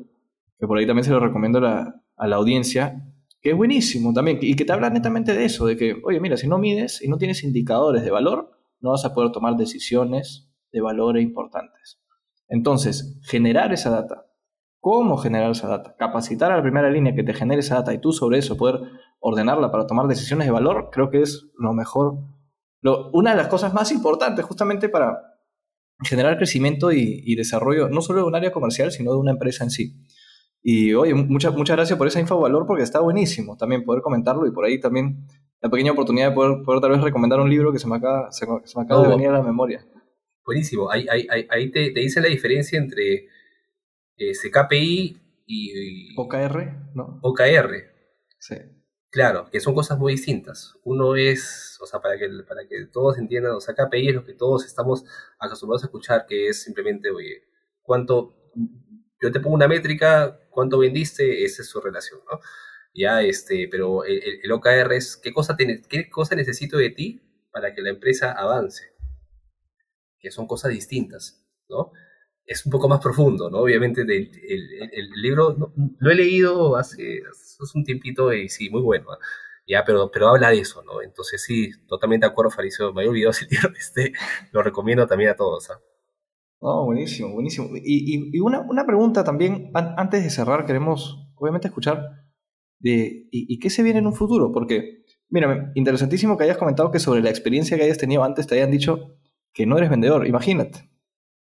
que 0.57 0.65
por 0.65 0.79
ahí 0.79 0.87
también 0.87 1.03
se 1.03 1.11
lo 1.11 1.19
recomiendo 1.19 1.59
a 1.59 2.27
la 2.27 2.35
audiencia, 2.35 3.05
que 3.41 3.51
es 3.51 3.57
buenísimo 3.57 4.13
también 4.13 4.39
y 4.41 4.55
que 4.55 4.65
te 4.65 4.71
habla 4.73 4.89
netamente 4.89 5.33
de 5.33 5.45
eso, 5.45 5.65
de 5.65 5.75
que, 5.75 5.95
oye, 6.03 6.19
mira, 6.19 6.37
si 6.37 6.47
no 6.47 6.57
mides 6.57 7.01
y 7.01 7.07
no 7.07 7.17
tienes 7.17 7.43
indicadores 7.43 8.03
de 8.03 8.11
valor, 8.11 8.51
no 8.79 8.91
vas 8.91 9.05
a 9.05 9.13
poder 9.13 9.31
tomar 9.31 9.55
decisiones 9.55 10.49
de 10.71 10.81
valor 10.81 11.19
importantes. 11.19 11.99
Entonces, 12.47 13.19
generar 13.23 13.73
esa 13.73 13.89
data. 13.89 14.27
¿Cómo 14.79 15.17
generar 15.17 15.51
esa 15.51 15.67
data? 15.67 15.95
Capacitar 15.97 16.51
a 16.51 16.57
la 16.57 16.63
primera 16.63 16.89
línea 16.89 17.13
que 17.13 17.23
te 17.23 17.33
genere 17.33 17.59
esa 17.59 17.75
data 17.75 17.93
y 17.93 17.99
tú 17.99 18.11
sobre 18.11 18.39
eso 18.39 18.57
poder 18.57 18.81
ordenarla 19.19 19.71
para 19.71 19.85
tomar 19.85 20.07
decisiones 20.07 20.47
de 20.47 20.51
valor, 20.51 20.89
creo 20.91 21.09
que 21.09 21.21
es 21.21 21.51
lo 21.57 21.73
mejor, 21.73 22.17
una 23.13 23.31
de 23.31 23.37
las 23.37 23.47
cosas 23.47 23.73
más 23.73 23.91
importantes 23.91 24.43
justamente 24.43 24.89
para 24.89 25.19
generar 26.03 26.37
crecimiento 26.37 26.91
y, 26.91 27.35
desarrollo, 27.35 27.89
no 27.89 28.01
solo 28.01 28.21
de 28.21 28.25
un 28.25 28.35
área 28.35 28.51
comercial, 28.51 28.91
sino 28.91 29.11
de 29.11 29.19
una 29.19 29.31
empresa 29.31 29.63
en 29.63 29.69
sí. 29.69 30.03
Y 30.63 30.93
oye, 30.93 31.13
muchas 31.13 31.53
muchas 31.55 31.75
gracias 31.75 31.97
por 31.97 32.07
esa 32.07 32.19
info 32.19 32.39
valor 32.39 32.65
porque 32.67 32.83
está 32.83 32.99
buenísimo 32.99 33.57
también 33.57 33.83
poder 33.83 34.01
comentarlo 34.03 34.45
y 34.45 34.51
por 34.51 34.65
ahí 34.65 34.79
también 34.79 35.25
la 35.59 35.69
pequeña 35.69 35.91
oportunidad 35.91 36.29
de 36.29 36.35
poder, 36.35 36.63
poder 36.63 36.81
tal 36.81 36.91
vez 36.91 37.01
recomendar 37.01 37.39
un 37.39 37.49
libro 37.49 37.71
que 37.71 37.79
se 37.79 37.87
me 37.87 37.95
acaba, 37.95 38.31
se, 38.31 38.45
me 38.47 38.83
acaba 38.83 39.03
de 39.03 39.09
venir 39.09 39.29
a 39.29 39.33
la 39.33 39.43
memoria. 39.43 39.85
Buenísimo, 40.45 40.89
ahí, 40.91 41.05
ahí, 41.09 41.27
ahí 41.49 41.71
te, 41.71 41.91
te, 41.91 41.99
dice 41.99 42.19
la 42.19 42.27
diferencia 42.27 42.79
entre 42.79 43.27
ese 44.17 44.49
KPI 44.49 45.17
y, 45.45 46.15
OKR, 46.17 46.93
¿no? 46.95 47.19
OKR. 47.21 47.75
Sí. 48.39 48.55
Claro, 49.11 49.49
que 49.51 49.59
son 49.59 49.75
cosas 49.75 49.99
muy 49.99 50.13
distintas. 50.13 50.73
Uno 50.83 51.15
es, 51.15 51.77
o 51.81 51.85
sea, 51.85 51.99
para 51.99 52.17
que, 52.17 52.29
para 52.47 52.65
que 52.67 52.85
todos 52.85 53.17
entiendan, 53.17 53.51
o 53.51 53.59
sea, 53.59 53.75
KPI 53.75 54.09
es 54.09 54.15
lo 54.15 54.23
que 54.23 54.33
todos 54.33 54.65
estamos 54.65 55.03
acostumbrados 55.37 55.83
a 55.83 55.87
escuchar, 55.87 56.25
que 56.25 56.47
es 56.47 56.63
simplemente, 56.63 57.11
oye, 57.11 57.43
cuánto, 57.81 58.33
yo 59.21 59.31
te 59.31 59.39
pongo 59.39 59.55
una 59.55 59.67
métrica, 59.67 60.39
cuánto 60.49 60.79
vendiste, 60.79 61.43
esa 61.45 61.61
es 61.61 61.69
su 61.69 61.79
relación, 61.81 62.21
¿no? 62.31 62.39
Ya, 62.93 63.21
este, 63.21 63.67
pero 63.69 64.03
el, 64.03 64.51
OKR 64.51 64.93
es, 64.93 65.17
¿qué 65.17 65.31
cosa, 65.31 65.55
tiene, 65.55 65.81
¿qué 65.87 66.09
cosa 66.09 66.35
necesito 66.35 66.77
de 66.77 66.89
ti 66.89 67.21
para 67.51 67.73
que 67.73 67.81
la 67.81 67.89
empresa 67.89 68.31
avance? 68.33 68.93
Que 70.19 70.31
son 70.31 70.47
cosas 70.47 70.71
distintas, 70.71 71.45
¿no? 71.69 71.91
es 72.45 72.65
un 72.65 72.71
poco 72.71 72.89
más 72.89 72.99
profundo, 72.99 73.49
¿no? 73.49 73.59
Obviamente 73.59 74.01
el, 74.01 75.09
libro 75.15 75.73
lo 75.99 76.11
he 76.11 76.15
leído 76.15 76.75
hace, 76.75 77.23
un 77.73 77.83
tiempito 77.83 78.33
y 78.33 78.49
sí, 78.49 78.69
muy 78.69 78.81
bueno, 78.81 79.07
ya, 79.67 79.85
pero, 79.85 80.11
pero 80.11 80.29
habla 80.29 80.49
de 80.49 80.59
eso, 80.59 80.83
¿no? 80.83 81.01
Entonces 81.01 81.41
sí, 81.43 81.71
totalmente 81.87 82.25
de 82.25 82.31
acuerdo, 82.31 82.51
Faricio, 82.51 82.93
me 82.93 83.01
había 83.01 83.11
olvidado 83.11 83.31
ese 83.31 83.45
libro, 83.49 83.69
este, 83.77 84.13
lo 84.51 84.63
recomiendo 84.63 85.07
también 85.07 85.29
a 85.31 85.35
todos. 85.35 85.69
¿ah? 85.69 85.79
Oh, 86.63 86.85
buenísimo, 86.85 87.33
buenísimo. 87.33 87.75
Y, 87.75 88.29
y, 88.35 88.39
una, 88.39 88.61
una, 88.61 88.85
pregunta 88.85 89.23
también, 89.23 89.71
antes 89.73 90.23
de 90.23 90.29
cerrar, 90.29 90.67
queremos 90.67 91.27
obviamente 91.35 91.67
escuchar 91.67 92.27
de, 92.79 93.27
y, 93.31 93.57
qué 93.57 93.71
se 93.71 93.81
viene 93.81 93.97
en 93.97 94.05
un 94.05 94.13
futuro? 94.13 94.51
Porque, 94.51 95.03
mira, 95.29 95.71
interesantísimo 95.73 96.37
que 96.37 96.43
hayas 96.43 96.57
comentado 96.57 96.91
que 96.91 96.99
sobre 96.99 97.23
la 97.23 97.31
experiencia 97.31 97.77
que 97.77 97.83
hayas 97.83 97.97
tenido 97.97 98.23
antes 98.23 98.45
te 98.45 98.55
hayan 98.55 98.69
dicho 98.69 99.17
que 99.53 99.65
no 99.65 99.75
eres 99.75 99.89
vendedor, 99.89 100.27
imagínate. 100.27 100.87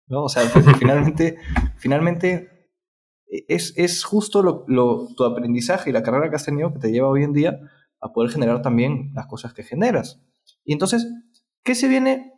¿no? 0.07 0.23
O 0.23 0.29
sea, 0.29 0.49
finalmente, 0.79 1.37
finalmente 1.77 2.71
e, 3.29 3.45
es, 3.49 3.77
es 3.77 4.03
justo 4.03 4.41
lo, 4.41 5.07
tu 5.15 5.23
aprendizaje 5.25 5.91
y 5.91 5.93
la 5.93 6.01
carrera 6.01 6.31
que 6.31 6.37
has 6.37 6.45
tenido 6.45 6.73
que 6.73 6.79
te 6.79 6.91
lleva 6.91 7.09
hoy 7.09 7.21
en 7.21 7.33
día 7.33 7.59
a 8.01 8.11
poder 8.13 8.31
generar 8.31 8.63
también 8.63 9.11
las 9.13 9.27
cosas 9.27 9.53
que 9.53 9.61
generas. 9.61 10.23
Y 10.65 10.73
entonces, 10.73 11.07
¿qué 11.63 11.75
se 11.75 11.87
viene? 11.87 12.32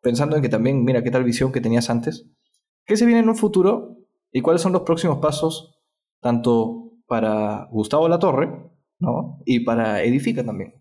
Pensando 0.00 0.36
en 0.36 0.42
que 0.42 0.48
también, 0.48 0.84
mira, 0.84 1.02
qué 1.02 1.10
tal 1.10 1.24
visión 1.24 1.52
que 1.52 1.60
tenías 1.60 1.90
antes. 1.90 2.26
¿Qué 2.86 2.96
se 2.96 3.04
viene 3.04 3.20
en 3.20 3.28
un 3.28 3.36
futuro 3.36 3.98
y 4.32 4.40
cuáles 4.40 4.62
son 4.62 4.72
los 4.72 4.82
próximos 4.82 5.18
pasos 5.18 5.78
tanto 6.20 6.92
para 7.06 7.68
Gustavo 7.70 8.08
Latorre 8.08 8.50
¿no? 8.98 9.42
y 9.44 9.60
para 9.60 10.02
Edifica 10.02 10.44
también? 10.44 10.74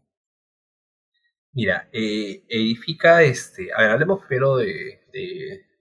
Mira, 1.54 1.90
eh, 1.92 2.44
Edifica, 2.48 3.24
este, 3.24 3.74
a 3.74 3.82
ver, 3.82 3.92
hablemos 3.92 4.20
primero 4.26 4.58
de, 4.58 5.02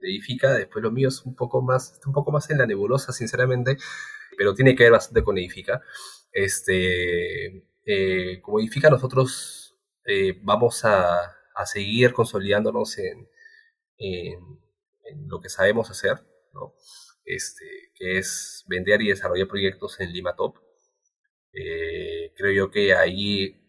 Edifica, 0.01 0.55
después 0.55 0.83
lo 0.83 0.91
mío 0.91 1.09
es 1.09 1.23
un 1.27 1.35
poco 1.35 1.61
más, 1.61 2.01
un 2.07 2.13
poco 2.13 2.33
más 2.33 2.49
en 2.51 2.59
la 2.59 2.67
nebulosa, 2.67 3.13
sinceramente, 3.13 3.77
pero 4.39 4.55
tiene 4.55 4.75
que 4.75 4.85
ver 4.85 4.93
bastante 4.93 5.23
con 5.23 5.37
Edifica. 5.37 5.83
Este, 6.33 7.67
eh, 7.85 8.41
como 8.41 8.59
Edifica, 8.59 8.89
nosotros 8.89 9.77
eh, 10.07 10.39
vamos 10.43 10.85
a, 10.85 11.36
seguir 11.65 12.13
consolidándonos 12.13 12.99
en, 12.99 13.29
lo 15.29 15.41
que 15.41 15.49
sabemos 15.49 15.91
hacer, 15.91 16.23
¿no? 16.53 16.75
Este, 17.25 17.65
que 17.95 18.19
es 18.19 18.65
vender 18.69 19.01
y 19.01 19.09
desarrollar 19.09 19.49
proyectos 19.49 19.99
en 20.01 20.13
Lima 20.13 20.37
Top. 20.37 20.57
Eh, 21.53 22.35
creo 22.37 22.53
yo 22.53 22.71
que 22.71 22.95
ahí 22.95 23.63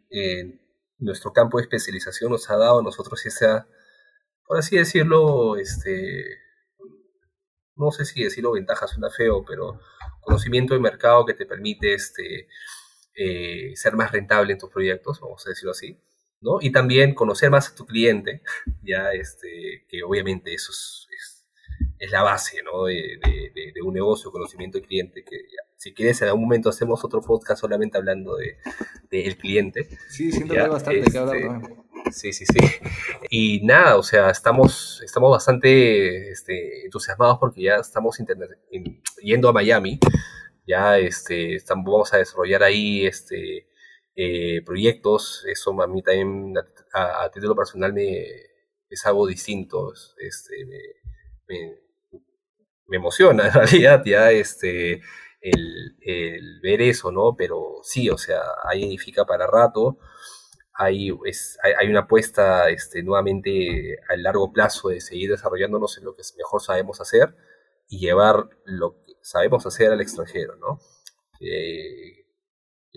nuestro 0.99 1.31
campo 1.31 1.57
de 1.57 1.63
especialización 1.63 2.31
nos 2.31 2.49
ha 2.49 2.57
dado 2.57 2.79
a 2.79 2.83
nosotros 2.83 3.25
esa, 3.25 3.67
por 4.45 4.57
así 4.57 4.77
decirlo, 4.77 5.57
este, 5.57 6.25
no 7.75 7.91
sé 7.91 8.05
si 8.05 8.23
decirlo 8.23 8.51
ventaja 8.51 8.87
suena 8.87 9.09
feo, 9.09 9.45
pero 9.45 9.79
conocimiento 10.21 10.73
de 10.73 10.79
mercado 10.79 11.25
que 11.25 11.33
te 11.33 11.45
permite 11.45 11.93
este, 11.93 12.47
eh, 13.15 13.75
ser 13.75 13.95
más 13.95 14.11
rentable 14.11 14.53
en 14.53 14.59
tus 14.59 14.69
proyectos, 14.69 15.19
vamos 15.21 15.45
a 15.45 15.49
decirlo 15.49 15.71
así, 15.71 16.01
¿no? 16.41 16.57
Y 16.61 16.71
también 16.71 17.13
conocer 17.13 17.49
más 17.49 17.69
a 17.69 17.75
tu 17.75 17.85
cliente, 17.85 18.41
ya, 18.83 19.11
este, 19.11 19.85
que 19.87 20.03
obviamente 20.03 20.53
eso 20.53 20.71
es, 20.71 21.03
la 22.11 22.23
base, 22.23 22.61
¿no? 22.63 22.85
De, 22.85 23.19
un 23.83 23.93
negocio, 23.93 24.31
conocimiento 24.31 24.77
del 24.77 24.87
cliente, 24.87 25.23
que 25.23 25.37
si 25.77 25.93
quieres 25.93 26.21
en 26.21 26.27
algún 26.29 26.43
momento 26.43 26.69
hacemos 26.69 27.03
otro 27.03 27.21
podcast 27.21 27.61
solamente 27.61 27.97
hablando 27.97 28.35
de, 28.35 28.57
del 29.09 29.37
cliente. 29.37 29.87
Sí, 30.09 30.31
siento 30.31 30.53
que 30.53 30.59
hay 30.59 30.69
bastante 30.69 31.11
que 31.11 31.17
hablar 31.17 31.37
este. 31.37 31.87
Sí, 32.11 32.33
sí, 32.33 32.45
sí. 32.45 32.59
Y 33.29 33.65
nada, 33.65 33.97
o 33.97 34.03
sea, 34.03 34.29
estamos, 34.29 35.01
estamos 35.03 35.31
bastante 35.31 36.31
este, 36.31 36.85
entusiasmados 36.85 37.37
porque 37.39 37.63
ya 37.63 37.75
estamos 37.75 38.17
yendo 39.21 39.49
a 39.49 39.53
Miami. 39.53 39.99
Ya 40.65 40.97
este, 40.97 41.55
estamos, 41.55 41.85
vamos 41.85 42.13
a 42.13 42.17
desarrollar 42.17 42.63
ahí 42.63 43.05
este, 43.05 43.67
eh, 44.17 44.63
proyectos. 44.65 45.45
Eso 45.47 45.79
a 45.81 45.87
mí 45.87 46.01
también, 46.01 46.53
a, 46.93 47.29
título 47.31 47.55
personal, 47.55 47.93
me, 47.93 48.25
es 48.89 49.05
algo 49.05 49.27
distinto. 49.27 49.93
Este, 50.17 50.65
me, 51.47 51.77
emociona 52.89 53.47
en 53.47 53.53
realidad 53.53 54.03
ya 54.05 54.31
este, 54.31 55.01
el, 55.41 56.59
ver 56.63 56.81
eso, 56.81 57.11
¿no? 57.11 57.35
Pero 57.37 57.79
sí, 57.83 58.09
o 58.09 58.17
sea, 58.17 58.41
ahí 58.63 58.81
significa 58.81 59.25
para 59.25 59.45
rato 59.47 59.99
hay, 60.73 61.11
hay, 61.79 61.87
una 61.89 62.01
apuesta 62.01 62.69
este, 62.69 63.03
nuevamente 63.03 63.97
a 64.09 64.15
largo 64.17 64.51
plazo 64.53 64.89
de 64.89 65.01
seguir 65.01 65.31
desarrollándonos 65.31 65.97
en 65.97 66.05
lo 66.05 66.15
que 66.15 66.23
mejor 66.37 66.61
sabemos 66.61 67.01
hacer 67.01 67.35
y 67.89 67.99
llevar 67.99 68.49
lo 68.65 69.03
que 69.03 69.13
sabemos 69.21 69.65
hacer 69.65 69.91
al 69.91 70.01
extranjero, 70.01 70.55
¿no? 70.57 70.79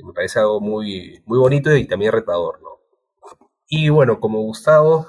Me 0.05 0.13
parece 0.13 0.39
algo 0.41 0.61
muy, 0.61 1.23
muy 1.27 1.39
bonito 1.39 1.75
y 1.77 1.87
también 1.87 2.13
retador, 2.13 2.61
¿no? 2.63 2.81
Y 3.69 3.89
bueno, 3.89 4.21
como 4.21 4.41
Gustavo, 4.41 5.09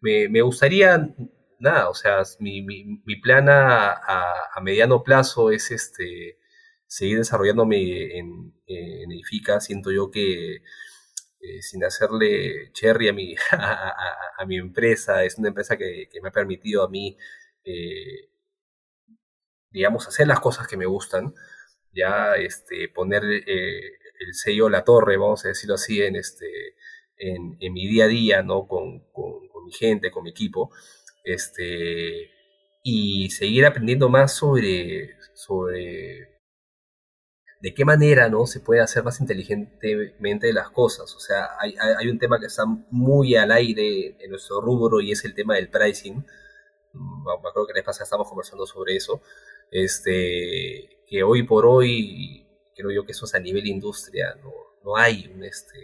me, 0.00 0.28
me 0.28 0.42
gustaría, 0.42 1.08
nada, 1.58 1.88
o 1.88 1.94
sea, 1.94 2.22
mi, 2.40 2.62
mi, 2.62 3.16
plan 3.22 3.48
a, 3.48 3.92
a, 4.54 4.60
mediano 4.62 5.02
plazo 5.02 5.50
es 5.50 5.70
este 5.70 6.38
seguir 6.86 7.18
desarrollándome 7.18 8.18
en, 8.18 8.54
en 8.66 9.12
Edifica. 9.12 9.60
Siento 9.60 9.90
yo 9.92 10.10
que 10.10 10.62
eh, 11.40 11.62
sin 11.62 11.84
hacerle 11.84 12.72
cherry 12.72 13.08
a 13.08 13.12
mi, 13.12 13.34
a, 13.52 14.44
mi 14.46 14.56
empresa. 14.58 15.24
Es 15.24 15.38
una 15.38 15.48
empresa 15.48 15.76
que, 15.76 16.08
me 16.22 16.28
ha 16.28 16.32
permitido 16.32 16.82
a 16.84 16.88
mí, 16.88 17.16
eh, 17.64 18.30
digamos, 19.70 20.08
hacer 20.08 20.26
las 20.26 20.40
cosas 20.40 20.66
que 20.66 20.76
me 20.76 20.86
gustan, 20.86 21.34
ya 21.92 22.34
este, 22.36 22.88
poner 22.88 23.24
eh, 23.24 23.80
el 24.20 24.34
sello 24.34 24.68
la 24.68 24.84
torre, 24.84 25.16
vamos 25.16 25.44
a 25.44 25.48
decirlo 25.48 25.74
así, 25.74 26.02
en, 26.02 26.16
este, 26.16 26.46
en, 27.16 27.56
mi 27.72 27.88
día 27.88 28.04
a 28.04 28.08
día, 28.08 28.42
¿no? 28.42 28.66
Con, 28.66 29.04
mi 29.64 29.72
gente, 29.72 30.10
con 30.10 30.24
mi 30.24 30.30
equipo. 30.30 30.70
Este, 31.24 32.30
y 32.82 33.30
seguir 33.30 33.66
aprendiendo 33.66 34.08
más 34.08 34.34
sobre, 34.34 35.16
sobre 35.34 36.38
de 37.60 37.74
qué 37.74 37.84
manera 37.84 38.28
¿no? 38.28 38.46
se 38.46 38.60
puede 38.60 38.80
hacer 38.80 39.02
más 39.02 39.20
inteligentemente 39.20 40.52
las 40.52 40.70
cosas. 40.70 41.14
O 41.14 41.20
sea, 41.20 41.50
hay, 41.58 41.74
hay, 41.98 42.08
un 42.08 42.18
tema 42.18 42.38
que 42.38 42.46
está 42.46 42.64
muy 42.90 43.34
al 43.36 43.50
aire 43.50 44.16
en 44.20 44.30
nuestro 44.30 44.60
rubro 44.60 45.00
y 45.00 45.12
es 45.12 45.24
el 45.24 45.34
tema 45.34 45.56
del 45.56 45.68
pricing. 45.68 46.24
Mm, 46.92 47.28
acuerdo 47.28 47.66
que 47.66 47.72
la 47.72 47.78
vez 47.78 47.84
pasada 47.84 48.04
estamos 48.04 48.28
conversando 48.28 48.66
sobre 48.66 48.96
eso. 48.96 49.20
Este, 49.70 50.97
que 51.08 51.22
hoy 51.22 51.42
por 51.42 51.66
hoy, 51.66 52.46
creo 52.76 52.90
yo 52.90 53.04
que 53.04 53.12
eso 53.12 53.24
es 53.24 53.34
a 53.34 53.40
nivel 53.40 53.66
industria, 53.66 54.34
no, 54.42 54.52
no 54.84 54.96
hay 54.96 55.30
un 55.34 55.44
este. 55.44 55.78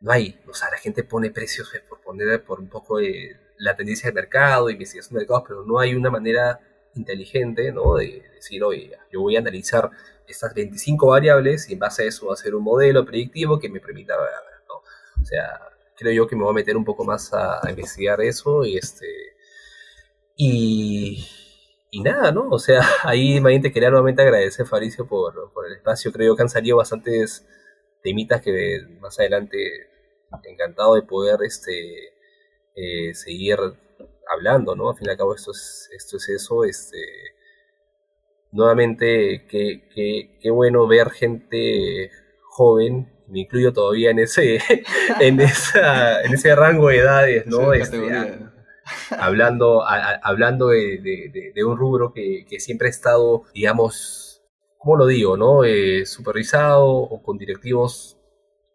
No 0.00 0.12
hay, 0.12 0.40
o 0.48 0.54
sea, 0.54 0.70
la 0.70 0.78
gente 0.78 1.02
pone 1.02 1.30
precios 1.30 1.74
eh, 1.74 1.82
por 1.88 2.00
poner 2.00 2.44
por 2.44 2.60
un 2.60 2.68
poco 2.68 2.98
de 2.98 3.36
la 3.58 3.74
tendencia 3.74 4.06
del 4.06 4.14
mercado, 4.14 4.70
investigación 4.70 5.14
de 5.14 5.20
mercados, 5.20 5.44
pero 5.48 5.64
no 5.64 5.80
hay 5.80 5.94
una 5.94 6.10
manera 6.10 6.60
inteligente, 6.94 7.72
¿no? 7.72 7.96
De 7.96 8.22
decir, 8.34 8.62
oye, 8.62 8.96
yo 9.10 9.20
voy 9.20 9.36
a 9.36 9.40
analizar 9.40 9.90
estas 10.26 10.54
25 10.54 11.08
variables 11.08 11.68
y 11.68 11.72
en 11.72 11.78
base 11.80 12.04
a 12.04 12.06
eso 12.06 12.30
hacer 12.32 12.54
un 12.54 12.62
modelo 12.62 13.04
predictivo 13.04 13.58
que 13.58 13.68
me 13.68 13.80
permita, 13.80 14.14
¿no? 14.68 14.74
O 15.20 15.24
sea, 15.24 15.60
creo 15.96 16.12
yo 16.12 16.26
que 16.26 16.36
me 16.36 16.42
voy 16.42 16.52
a 16.52 16.54
meter 16.54 16.76
un 16.76 16.84
poco 16.84 17.04
más 17.04 17.32
a, 17.32 17.60
investigar 17.68 18.20
eso 18.20 18.64
y 18.64 18.76
este... 18.76 19.06
Y, 20.36 21.26
y 21.90 22.02
nada, 22.02 22.32
¿no? 22.32 22.48
O 22.50 22.58
sea, 22.58 22.80
ahí 23.04 23.40
te 23.60 23.72
quería 23.72 23.90
nuevamente 23.90 24.22
agradecer, 24.22 24.66
Faricio, 24.66 25.06
por, 25.06 25.52
por 25.52 25.66
el 25.66 25.74
espacio. 25.74 26.12
Creo 26.12 26.36
que 26.36 26.42
han 26.42 26.48
salido 26.48 26.76
bastantes 26.76 27.46
temitas 28.02 28.40
que 28.40 28.80
más 29.00 29.18
adelante 29.18 29.58
encantado 30.44 30.94
de 30.94 31.02
poder 31.02 31.40
este, 31.44 31.72
eh, 32.74 33.14
seguir 33.14 33.58
hablando, 34.30 34.76
¿no? 34.76 34.90
Al 34.90 34.96
fin 34.96 35.08
y 35.08 35.10
al 35.10 35.16
cabo 35.16 35.34
esto 35.34 35.52
es, 35.52 35.88
esto 35.94 36.16
es 36.16 36.28
eso, 36.28 36.64
este 36.64 36.98
nuevamente, 38.50 39.46
qué, 39.48 39.88
qué, 39.94 40.38
qué 40.40 40.50
bueno 40.50 40.86
ver 40.86 41.10
gente 41.10 42.10
joven, 42.44 43.12
me 43.28 43.40
incluyo 43.40 43.72
todavía 43.72 44.10
en 44.10 44.20
ese, 44.20 44.58
en 45.20 45.40
esa, 45.40 46.22
en 46.22 46.34
ese 46.34 46.54
rango 46.54 46.88
de 46.88 46.98
edades, 46.98 47.46
¿no? 47.46 47.72
Este, 47.72 47.98
hablando, 49.18 49.84
hablando 49.86 50.68
de, 50.68 51.52
un 51.64 51.76
rubro 51.76 52.12
que, 52.12 52.44
siempre 52.58 52.88
ha 52.88 52.90
estado, 52.90 53.44
digamos, 53.54 54.42
¿cómo 54.78 54.96
lo 54.96 55.06
digo, 55.06 55.36
no? 55.36 55.64
Eh, 55.64 56.06
supervisado 56.06 56.86
o 56.86 57.22
con 57.22 57.38
directivos 57.38 58.18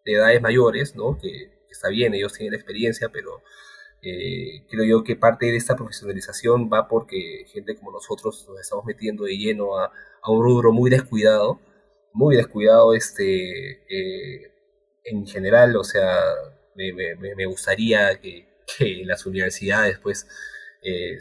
de 0.06 0.14
edades 0.14 0.42
mayores, 0.42 0.96
¿no? 0.96 1.18
Que, 1.18 1.52
está 1.70 1.90
bien, 1.90 2.14
ellos 2.14 2.34
tienen 2.34 2.52
la 2.52 2.58
experiencia, 2.58 3.10
pero 3.10 3.42
eh, 4.02 4.66
creo 4.70 4.84
yo 4.84 5.04
que 5.04 5.16
parte 5.16 5.48
de 5.48 5.58
esta 5.58 5.76
profesionalización 5.76 6.70
va 6.72 6.88
porque 6.88 7.46
gente 7.48 7.76
como 7.76 7.92
nosotros 7.92 8.46
nos 8.48 8.60
estamos 8.60 8.86
metiendo 8.86 9.24
de 9.24 9.38
lleno 9.38 9.80
a, 9.80 9.92
un 10.28 10.44
rubro 10.44 10.72
muy 10.72 10.90
descuidado, 10.90 11.60
muy 12.14 12.36
descuidado 12.36 12.94
este, 12.94 13.84
eh, 13.90 14.52
en 15.06 15.26
general, 15.26 15.76
o 15.78 15.84
sea, 15.84 16.18
me, 16.76 17.46
gustaría 17.46 18.20
que, 18.20 18.48
las 19.06 19.26
universidades, 19.26 20.00
pues, 20.00 20.28
eh, 20.82 21.18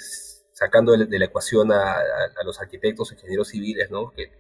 sacando 0.53 0.97
de 0.97 1.19
la 1.19 1.25
ecuación 1.25 1.73
a, 1.73 1.97
los 2.45 2.61
arquitectos, 2.61 3.13
ingenieros 3.13 3.49
civiles, 3.49 3.91
¿no? 3.91 4.13
que 4.13 4.31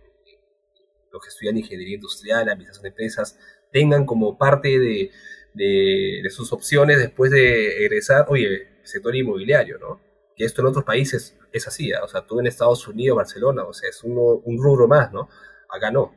los 1.10 1.22
que 1.22 1.28
estudian 1.28 1.58
ingeniería 1.58 1.96
industrial, 1.96 2.48
administración 2.48 2.84
de 2.84 2.88
empresas, 2.88 3.38
tengan 3.70 4.06
como 4.06 4.38
parte 4.38 4.78
de, 4.78 5.10
de, 5.54 6.30
sus 6.30 6.52
opciones 6.52 6.98
después 6.98 7.30
de 7.30 7.84
egresar, 7.84 8.26
oye, 8.28 8.68
sector 8.82 9.14
inmobiliario, 9.14 9.78
¿no? 9.78 10.00
Que 10.36 10.44
esto 10.44 10.62
en 10.62 10.68
otros 10.68 10.84
países 10.84 11.36
es 11.52 11.68
así, 11.68 11.92
¿ah? 11.92 12.02
o 12.02 12.08
sea, 12.08 12.26
tú 12.26 12.40
en 12.40 12.46
Estados 12.46 12.86
Unidos, 12.88 13.16
Barcelona, 13.16 13.64
o 13.64 13.72
sea, 13.72 13.88
es 13.88 14.02
un 14.02 14.58
rubro 14.58 14.88
más, 14.88 15.12
¿no? 15.12 15.28
Acá 15.68 15.90
no. 15.90 16.14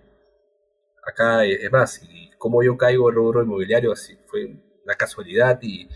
Acá 1.06 1.45
es 1.45 1.71
más, 1.71 2.02
y 2.04 2.32
como 2.38 2.63
yo 2.63 2.78
caigo 2.78 3.10
el 3.10 3.15
rubro 3.15 3.43
inmobiliario, 3.43 3.91
así 3.91 4.17
fue 4.26 4.58
una 4.84 4.95
casualidad 4.95 5.60
y, 5.62 5.88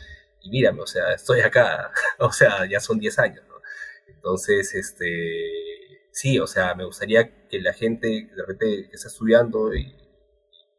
y 0.42 0.50
mírame, 0.50 0.82
o 0.82 0.88
sea, 0.88 1.14
estoy 1.14 1.42
acá, 1.42 1.92
o 2.20 2.32
sea, 2.32 2.66
ya 2.70 2.80
son 2.80 3.00
10 3.00 3.20
años, 3.20 3.46
¿no? 3.48 3.56
Entonces, 4.08 4.74
este, 4.76 6.08
sí, 6.12 6.40
o 6.40 6.48
sea, 6.48 6.76
me 6.76 6.86
gustaría 6.86 7.48
que 7.48 7.60
la 7.62 7.74
gente 7.74 8.30
de 8.36 8.46
repente 8.46 8.90
que 8.90 8.96
está 8.96 9.08
estudiando 9.08 9.74
y 9.74 9.96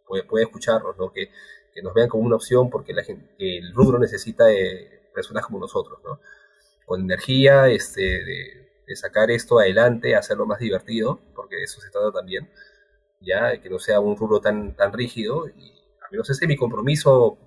puede, 0.06 0.24
puede 0.24 0.44
escucharnos, 0.44 0.96
¿no? 0.96 1.12
Que 1.12 1.30
que 1.72 1.82
nos 1.82 1.94
vean 1.94 2.08
como 2.08 2.24
una 2.24 2.36
opción 2.36 2.70
porque 2.70 2.92
la 2.92 3.04
gente, 3.04 3.26
el 3.38 3.72
rubro 3.74 3.98
necesita 3.98 4.46
personas 5.14 5.44
como 5.44 5.58
nosotros, 5.58 6.00
¿no? 6.04 6.20
Con 6.86 7.02
energía, 7.02 7.68
este, 7.68 8.00
de, 8.00 8.56
sacar 8.96 9.30
esto 9.30 9.60
adelante, 9.60 10.16
hacerlo 10.16 10.46
más 10.46 10.58
divertido, 10.58 11.20
porque 11.36 11.54
de 11.54 11.62
eso 11.62 11.80
se 11.80 11.90
trata 11.90 12.10
también, 12.10 12.50
ya, 13.20 13.60
que 13.60 13.70
no 13.70 13.78
sea 13.78 14.00
un 14.00 14.16
rubro 14.16 14.40
tan, 14.40 14.74
tan 14.74 14.92
rígido, 14.92 15.46
y 15.46 15.70
a 16.04 16.10
menos 16.10 16.28
ese 16.28 16.44
es 16.44 16.48
mi 16.48 16.56
compromiso 16.56 17.38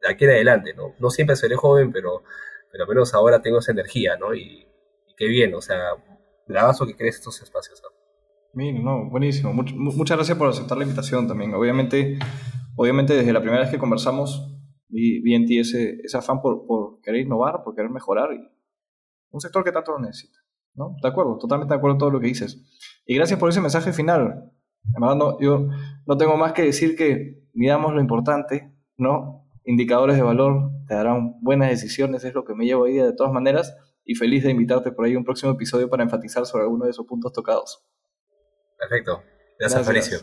de 0.00 0.08
aquí 0.08 0.24
en 0.24 0.30
adelante, 0.30 0.74
¿no? 0.74 0.94
No 0.98 1.10
siempre 1.10 1.36
seré 1.36 1.56
joven, 1.56 1.92
pero, 1.92 2.22
pero 2.70 2.84
al 2.84 2.88
menos 2.88 3.14
ahora 3.14 3.40
tengo 3.40 3.58
esa 3.58 3.72
energía, 3.72 4.16
¿no? 4.16 4.34
Y, 4.34 4.66
qué 5.16 5.26
bien, 5.26 5.52
o 5.54 5.60
sea, 5.60 5.78
bravazo 6.46 6.86
que 6.86 6.96
crees 6.96 7.16
estos 7.16 7.42
espacios, 7.42 7.82
¿no? 7.82 7.88
Mira, 8.54 8.78
no, 8.80 9.10
buenísimo. 9.10 9.52
muchas 9.52 10.16
gracias 10.16 10.38
por 10.38 10.48
aceptar 10.48 10.78
la 10.78 10.84
invitación 10.84 11.26
también. 11.26 11.52
Obviamente, 11.54 12.18
obviamente 12.76 13.14
desde 13.14 13.32
la 13.32 13.40
primera 13.40 13.62
vez 13.62 13.70
que 13.70 13.78
conversamos 13.78 14.54
vi, 14.88 15.34
en 15.34 15.44
ti 15.44 15.58
ese, 15.58 16.00
ese 16.02 16.16
afán 16.16 16.40
por, 16.40 16.66
por, 16.66 17.00
querer 17.00 17.22
innovar, 17.22 17.62
por 17.62 17.74
querer 17.74 17.90
mejorar 17.90 18.32
y 18.32 18.48
un 19.30 19.40
sector 19.40 19.64
que 19.64 19.72
tanto 19.72 19.92
lo 19.92 19.98
necesita. 19.98 20.38
¿no? 20.74 20.96
De 21.02 21.08
acuerdo, 21.08 21.36
totalmente 21.38 21.74
de 21.74 21.78
acuerdo 21.78 21.94
con 21.94 21.98
todo 21.98 22.10
lo 22.10 22.20
que 22.20 22.28
dices. 22.28 22.64
Y 23.04 23.16
gracias 23.16 23.38
por 23.38 23.50
ese 23.50 23.60
mensaje 23.60 23.92
final. 23.92 24.52
Además, 24.92 25.16
no, 25.16 25.40
yo 25.40 25.68
no 26.06 26.16
tengo 26.16 26.36
más 26.36 26.52
que 26.52 26.62
decir 26.62 26.96
que 26.96 27.44
miramos 27.52 27.92
lo 27.92 28.00
importante 28.00 28.72
¿no? 28.98 29.47
Indicadores 29.68 30.16
de 30.16 30.22
valor, 30.22 30.70
te 30.86 30.94
darán 30.94 31.34
buenas 31.42 31.68
decisiones, 31.68 32.24
es 32.24 32.32
lo 32.32 32.42
que 32.42 32.54
me 32.54 32.64
llevo 32.64 32.86
ahí 32.86 32.94
de 32.94 33.12
todas 33.12 33.34
maneras. 33.34 33.76
Y 34.02 34.14
feliz 34.14 34.42
de 34.42 34.50
invitarte 34.50 34.92
por 34.92 35.04
ahí 35.04 35.12
a 35.12 35.18
un 35.18 35.24
próximo 35.24 35.52
episodio 35.52 35.90
para 35.90 36.02
enfatizar 36.02 36.46
sobre 36.46 36.64
alguno 36.64 36.86
de 36.86 36.92
esos 36.92 37.04
puntos 37.04 37.34
tocados. 37.34 37.84
Perfecto. 38.78 39.22
Gracias, 39.58 39.84
Fabricio. 39.84 40.18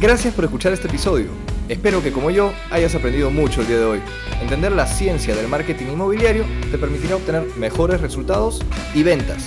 Gracias 0.00 0.34
por 0.34 0.46
escuchar 0.46 0.72
este 0.72 0.88
episodio. 0.88 1.28
Espero 1.68 2.02
que 2.02 2.10
como 2.10 2.32
yo 2.32 2.50
hayas 2.72 2.96
aprendido 2.96 3.30
mucho 3.30 3.60
el 3.60 3.68
día 3.68 3.78
de 3.78 3.84
hoy. 3.84 4.00
Entender 4.42 4.72
la 4.72 4.88
ciencia 4.88 5.36
del 5.36 5.46
marketing 5.46 5.92
inmobiliario 5.92 6.44
te 6.72 6.78
permitirá 6.78 7.14
obtener 7.14 7.44
mejores 7.56 8.00
resultados 8.00 8.66
y 8.96 9.04
ventas. 9.04 9.44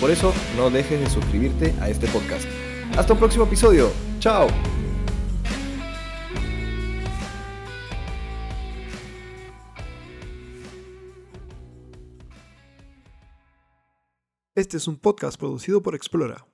Por 0.00 0.12
eso 0.12 0.32
no 0.56 0.70
dejes 0.70 1.00
de 1.00 1.10
suscribirte 1.10 1.74
a 1.80 1.88
este 1.88 2.06
podcast. 2.06 2.46
Hasta 2.96 3.12
un 3.12 3.18
próximo 3.18 3.44
episodio. 3.44 3.90
Chao. 4.20 4.48
Este 14.54 14.78
es 14.78 14.88
un 14.88 14.96
podcast 14.96 15.38
producido 15.38 15.82
por 15.82 15.94
Explora. 15.94 16.46